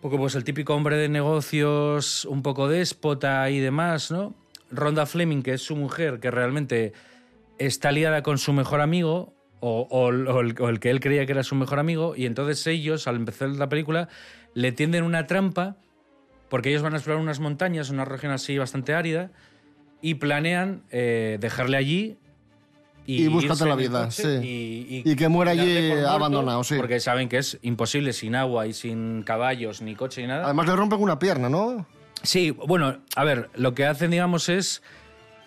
poco 0.00 0.18
pues 0.18 0.34
el 0.34 0.44
típico 0.44 0.74
hombre 0.74 0.96
de 0.96 1.08
negocios, 1.08 2.24
un 2.24 2.42
poco 2.42 2.68
déspota 2.68 3.48
y 3.50 3.60
demás, 3.60 4.10
¿no? 4.10 4.34
Rhonda 4.70 5.06
Fleming, 5.06 5.42
que 5.42 5.54
es 5.54 5.62
su 5.62 5.76
mujer, 5.76 6.18
que 6.18 6.30
realmente 6.30 6.92
está 7.58 7.92
liada 7.92 8.22
con 8.22 8.38
su 8.38 8.52
mejor 8.52 8.80
amigo, 8.80 9.34
o, 9.64 9.86
o- 9.88 10.06
o 10.08 10.40
el, 10.40 10.56
o 10.60 10.68
el 10.68 10.80
que 10.80 10.90
él 10.90 10.98
creía 11.00 11.24
que 11.24 11.32
era 11.32 11.44
su 11.44 11.54
mejor 11.54 11.78
amigo, 11.78 12.14
y 12.16 12.26
entonces 12.26 12.66
ellos, 12.66 13.06
al 13.06 13.14
empezar 13.16 13.48
la 13.50 13.68
película, 13.68 14.08
le 14.54 14.72
tienden 14.72 15.04
una 15.04 15.26
trampa, 15.28 15.76
porque 16.48 16.70
ellos 16.70 16.82
van 16.82 16.94
a 16.94 16.96
explorar 16.96 17.22
unas 17.22 17.38
montañas, 17.38 17.88
una 17.90 18.04
región 18.04 18.32
así 18.32 18.58
bastante 18.58 18.92
árida, 18.92 19.30
y 20.02 20.14
planean 20.14 20.82
eh, 20.90 21.38
dejarle 21.40 21.76
allí. 21.76 22.18
Y 23.06 23.26
búscate 23.28 23.52
irse 23.54 23.66
la 23.68 23.74
vida, 23.76 24.10
sí. 24.10 24.28
Y, 24.42 25.02
Y 25.10 25.16
que 25.16 25.28
muera 25.28 25.52
allí 25.52 25.88
muerto, 25.88 26.08
abandonado, 26.10 26.64
sí. 26.64 26.76
Porque 26.76 26.98
saben 27.00 27.28
que 27.28 27.38
es 27.38 27.58
imposible 27.62 28.12
sin 28.12 28.34
agua 28.34 28.66
y 28.66 28.72
sin 28.72 29.22
caballos, 29.22 29.80
ni 29.82 29.94
coche, 29.94 30.22
ni 30.22 30.28
nada. 30.28 30.44
Además 30.44 30.66
le 30.66 30.76
rompen 30.76 31.00
una 31.00 31.18
pierna, 31.18 31.48
¿no? 31.48 31.86
Sí, 32.22 32.50
bueno, 32.50 32.98
a 33.16 33.24
ver, 33.24 33.50
lo 33.54 33.74
que 33.74 33.86
hacen, 33.86 34.10
digamos, 34.12 34.48
es 34.48 34.82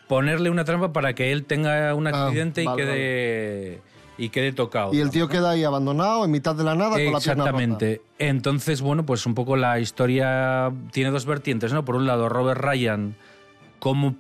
ponerle 0.08 0.50
una 0.50 0.66
trampa 0.66 0.92
para 0.94 1.16
que 1.16 1.32
él 1.32 1.46
tenga 1.46 1.94
un 1.96 2.08
accidente 2.08 2.64
y 2.64 2.68
Ah, 2.68 2.72
vale, 2.72 2.84
quede 2.84 3.82
y 4.18 4.30
quede 4.30 4.52
tocado. 4.54 4.94
Y 4.94 5.00
el 5.00 5.10
tío 5.10 5.28
queda 5.28 5.52
ahí 5.52 5.64
abandonado 5.64 6.26
en 6.26 6.32
mitad 6.32 6.56
de 6.56 6.64
la 6.64 6.76
nada 6.76 6.92
con 6.92 7.00
la 7.00 7.20
pierna. 7.20 7.44
Exactamente. 7.44 8.02
Entonces, 8.18 8.82
bueno, 8.82 9.06
pues 9.06 9.26
un 9.26 9.36
poco 9.36 9.58
la 9.58 9.80
historia 9.80 10.72
tiene 10.92 11.12
dos 11.12 11.26
vertientes, 11.26 11.74
¿no? 11.74 11.84
Por 11.84 11.96
un 11.96 12.06
lado, 12.06 12.30
Robert 12.30 12.62
Ryan, 12.62 13.16
cómo 13.80 14.16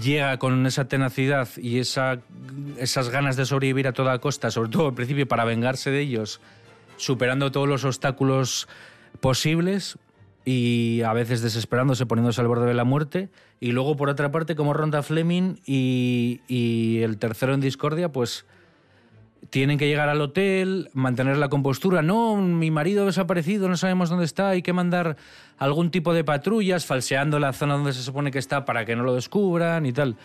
llega 0.00 0.38
con 0.38 0.66
esa 0.66 0.86
tenacidad 0.86 1.48
y 1.56 1.78
esa, 1.78 2.20
esas 2.78 3.08
ganas 3.10 3.36
de 3.36 3.44
sobrevivir 3.44 3.88
a 3.88 3.92
toda 3.92 4.18
costa, 4.18 4.50
sobre 4.50 4.70
todo 4.70 4.88
al 4.88 4.94
principio 4.94 5.26
para 5.26 5.44
vengarse 5.44 5.90
de 5.90 6.00
ellos, 6.00 6.40
superando 6.96 7.50
todos 7.50 7.68
los 7.68 7.84
obstáculos 7.84 8.68
posibles 9.20 9.98
y 10.44 11.02
a 11.02 11.12
veces 11.12 11.42
desesperándose, 11.42 12.06
poniéndose 12.06 12.40
al 12.40 12.48
borde 12.48 12.66
de 12.66 12.74
la 12.74 12.84
muerte. 12.84 13.28
Y 13.58 13.72
luego, 13.72 13.96
por 13.96 14.08
otra 14.08 14.32
parte, 14.32 14.56
como 14.56 14.72
Ronda 14.72 15.02
Fleming 15.02 15.56
y, 15.66 16.40
y 16.48 17.02
el 17.02 17.18
tercero 17.18 17.52
en 17.52 17.60
discordia, 17.60 18.10
pues 18.10 18.46
tienen 19.48 19.78
que 19.78 19.88
llegar 19.88 20.08
al 20.08 20.20
hotel, 20.20 20.90
mantener 20.92 21.38
la 21.38 21.48
compostura. 21.48 22.02
No, 22.02 22.36
mi 22.36 22.70
marido 22.70 23.06
desaparecido, 23.06 23.68
no 23.68 23.76
sabemos 23.76 24.10
dónde 24.10 24.24
está, 24.24 24.50
hay 24.50 24.62
que 24.62 24.72
mandar 24.72 25.16
algún 25.58 25.90
tipo 25.90 26.12
de 26.12 26.24
patrullas, 26.24 26.84
falseando 26.84 27.38
la 27.38 27.52
zona 27.52 27.74
donde 27.74 27.92
se 27.92 28.02
supone 28.02 28.30
que 28.30 28.38
está 28.38 28.64
para 28.64 28.84
que 28.84 28.96
no 28.96 29.02
lo 29.02 29.14
descubran 29.14 29.86
y 29.86 29.92
tal. 29.92 30.16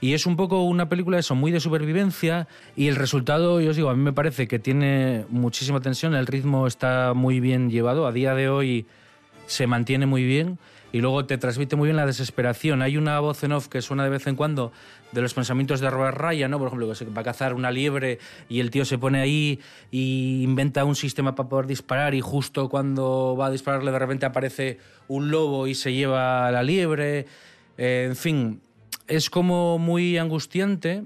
Y 0.00 0.12
es 0.12 0.26
un 0.26 0.36
poco 0.36 0.62
una 0.64 0.88
película 0.88 1.18
eso, 1.18 1.34
muy 1.34 1.50
de 1.50 1.60
supervivencia 1.60 2.48
y 2.76 2.88
el 2.88 2.96
resultado, 2.96 3.60
yo 3.60 3.70
os 3.70 3.76
digo, 3.76 3.90
a 3.90 3.94
mí 3.94 4.02
me 4.02 4.12
parece 4.12 4.48
que 4.48 4.58
tiene 4.58 5.24
muchísima 5.28 5.80
tensión, 5.80 6.14
el 6.14 6.26
ritmo 6.26 6.66
está 6.66 7.14
muy 7.14 7.40
bien 7.40 7.70
llevado, 7.70 8.06
a 8.06 8.12
día 8.12 8.34
de 8.34 8.48
hoy 8.48 8.86
se 9.46 9.66
mantiene 9.66 10.06
muy 10.06 10.24
bien 10.24 10.58
y 10.94 11.00
luego 11.00 11.26
te 11.26 11.38
transmite 11.38 11.74
muy 11.74 11.88
bien 11.88 11.96
la 11.96 12.06
desesperación. 12.06 12.80
Hay 12.80 12.96
una 12.96 13.18
voz 13.18 13.42
en 13.42 13.50
off 13.50 13.66
que 13.66 13.82
suena 13.82 14.04
de 14.04 14.10
vez 14.10 14.28
en 14.28 14.36
cuando 14.36 14.70
de 15.10 15.22
los 15.22 15.34
pensamientos 15.34 15.80
de 15.80 15.90
Robert 15.90 16.16
Ryan, 16.16 16.52
¿no? 16.52 16.58
Por 16.60 16.68
ejemplo, 16.68 16.88
que 16.88 16.94
se 16.94 17.04
va 17.06 17.22
a 17.22 17.24
cazar 17.24 17.52
una 17.52 17.72
liebre 17.72 18.20
y 18.48 18.60
el 18.60 18.70
tío 18.70 18.84
se 18.84 18.96
pone 18.96 19.20
ahí 19.20 19.58
y 19.90 20.44
inventa 20.44 20.84
un 20.84 20.94
sistema 20.94 21.34
para 21.34 21.48
poder 21.48 21.66
disparar 21.66 22.14
y 22.14 22.20
justo 22.20 22.68
cuando 22.68 23.36
va 23.36 23.46
a 23.46 23.50
dispararle 23.50 23.90
de 23.90 23.98
repente 23.98 24.24
aparece 24.24 24.78
un 25.08 25.32
lobo 25.32 25.66
y 25.66 25.74
se 25.74 25.92
lleva 25.92 26.46
a 26.46 26.52
la 26.52 26.62
liebre. 26.62 27.26
Eh, 27.76 28.06
en 28.06 28.14
fin, 28.14 28.60
es 29.08 29.30
como 29.30 29.80
muy 29.80 30.16
angustiante 30.16 31.02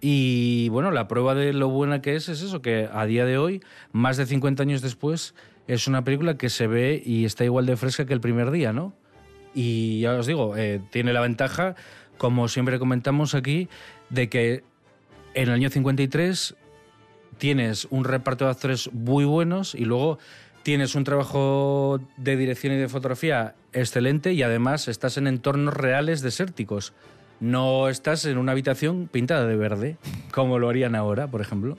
y 0.00 0.70
bueno, 0.70 0.90
la 0.92 1.08
prueba 1.08 1.34
de 1.34 1.52
lo 1.52 1.68
buena 1.68 2.00
que 2.00 2.16
es 2.16 2.30
es 2.30 2.40
eso, 2.40 2.62
que 2.62 2.88
a 2.90 3.04
día 3.04 3.26
de 3.26 3.36
hoy, 3.36 3.60
más 3.92 4.16
de 4.16 4.24
50 4.24 4.62
años 4.62 4.80
después, 4.80 5.34
es 5.68 5.88
una 5.88 6.04
película 6.04 6.38
que 6.38 6.48
se 6.48 6.66
ve 6.66 7.02
y 7.04 7.26
está 7.26 7.44
igual 7.44 7.66
de 7.66 7.76
fresca 7.76 8.06
que 8.06 8.14
el 8.14 8.22
primer 8.22 8.50
día, 8.50 8.72
¿no? 8.72 8.94
Y 9.56 10.00
ya 10.00 10.12
os 10.12 10.26
digo, 10.26 10.54
eh, 10.54 10.82
tiene 10.90 11.14
la 11.14 11.22
ventaja, 11.22 11.76
como 12.18 12.46
siempre 12.46 12.78
comentamos 12.78 13.34
aquí, 13.34 13.70
de 14.10 14.28
que 14.28 14.64
en 15.32 15.48
el 15.48 15.54
año 15.54 15.70
53 15.70 16.54
tienes 17.38 17.86
un 17.88 18.04
reparto 18.04 18.44
de 18.44 18.50
actores 18.50 18.92
muy 18.92 19.24
buenos 19.24 19.74
y 19.74 19.86
luego 19.86 20.18
tienes 20.62 20.94
un 20.94 21.04
trabajo 21.04 22.00
de 22.18 22.36
dirección 22.36 22.74
y 22.74 22.76
de 22.76 22.90
fotografía 22.90 23.54
excelente 23.72 24.34
y 24.34 24.42
además 24.42 24.88
estás 24.88 25.16
en 25.16 25.26
entornos 25.26 25.72
reales 25.72 26.20
desérticos. 26.20 26.92
No 27.40 27.88
estás 27.88 28.26
en 28.26 28.36
una 28.36 28.52
habitación 28.52 29.08
pintada 29.10 29.46
de 29.46 29.56
verde, 29.56 29.96
como 30.32 30.58
lo 30.58 30.68
harían 30.68 30.94
ahora, 30.94 31.28
por 31.28 31.40
ejemplo. 31.40 31.78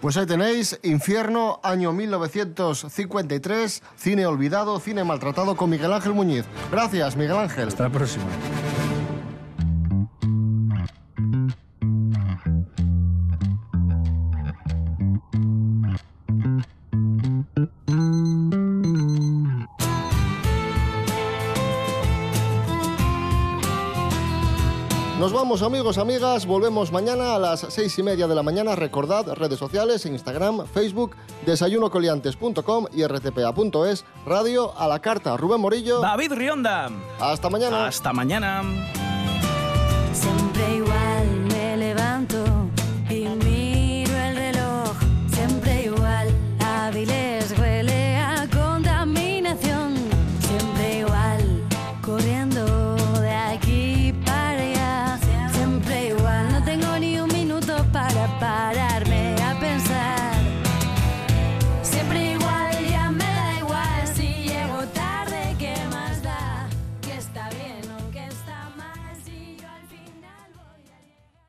Pues 0.00 0.16
ahí 0.16 0.26
tenéis, 0.26 0.78
Infierno, 0.82 1.58
año 1.62 1.92
1953, 1.92 3.82
cine 3.96 4.26
olvidado, 4.26 4.78
cine 4.78 5.04
maltratado 5.04 5.56
con 5.56 5.70
Miguel 5.70 5.92
Ángel 5.92 6.12
Muñiz. 6.12 6.44
Gracias, 6.70 7.16
Miguel 7.16 7.38
Ángel. 7.38 7.68
Hasta 7.68 7.84
la 7.84 7.90
próxima. 7.90 8.24
Nos 25.26 25.32
vamos 25.32 25.62
amigos, 25.62 25.98
amigas, 25.98 26.46
volvemos 26.46 26.92
mañana 26.92 27.34
a 27.34 27.38
las 27.40 27.58
seis 27.70 27.98
y 27.98 28.02
media 28.04 28.28
de 28.28 28.34
la 28.36 28.44
mañana. 28.44 28.76
Recordad 28.76 29.26
redes 29.34 29.58
sociales, 29.58 30.06
Instagram, 30.06 30.68
Facebook, 30.68 31.16
desayunocoliantes.com 31.44 32.86
y 32.92 33.04
rtpa.es, 33.04 34.04
radio 34.24 34.72
a 34.78 34.86
la 34.86 35.00
carta. 35.00 35.36
Rubén 35.36 35.60
Morillo. 35.60 36.00
David 36.00 36.32
Rionda. 36.32 36.90
Hasta 37.18 37.50
mañana. 37.50 37.88
Hasta 37.88 38.12
mañana. 38.12 38.62
Siempre 40.12 40.76
igual. 40.76 41.15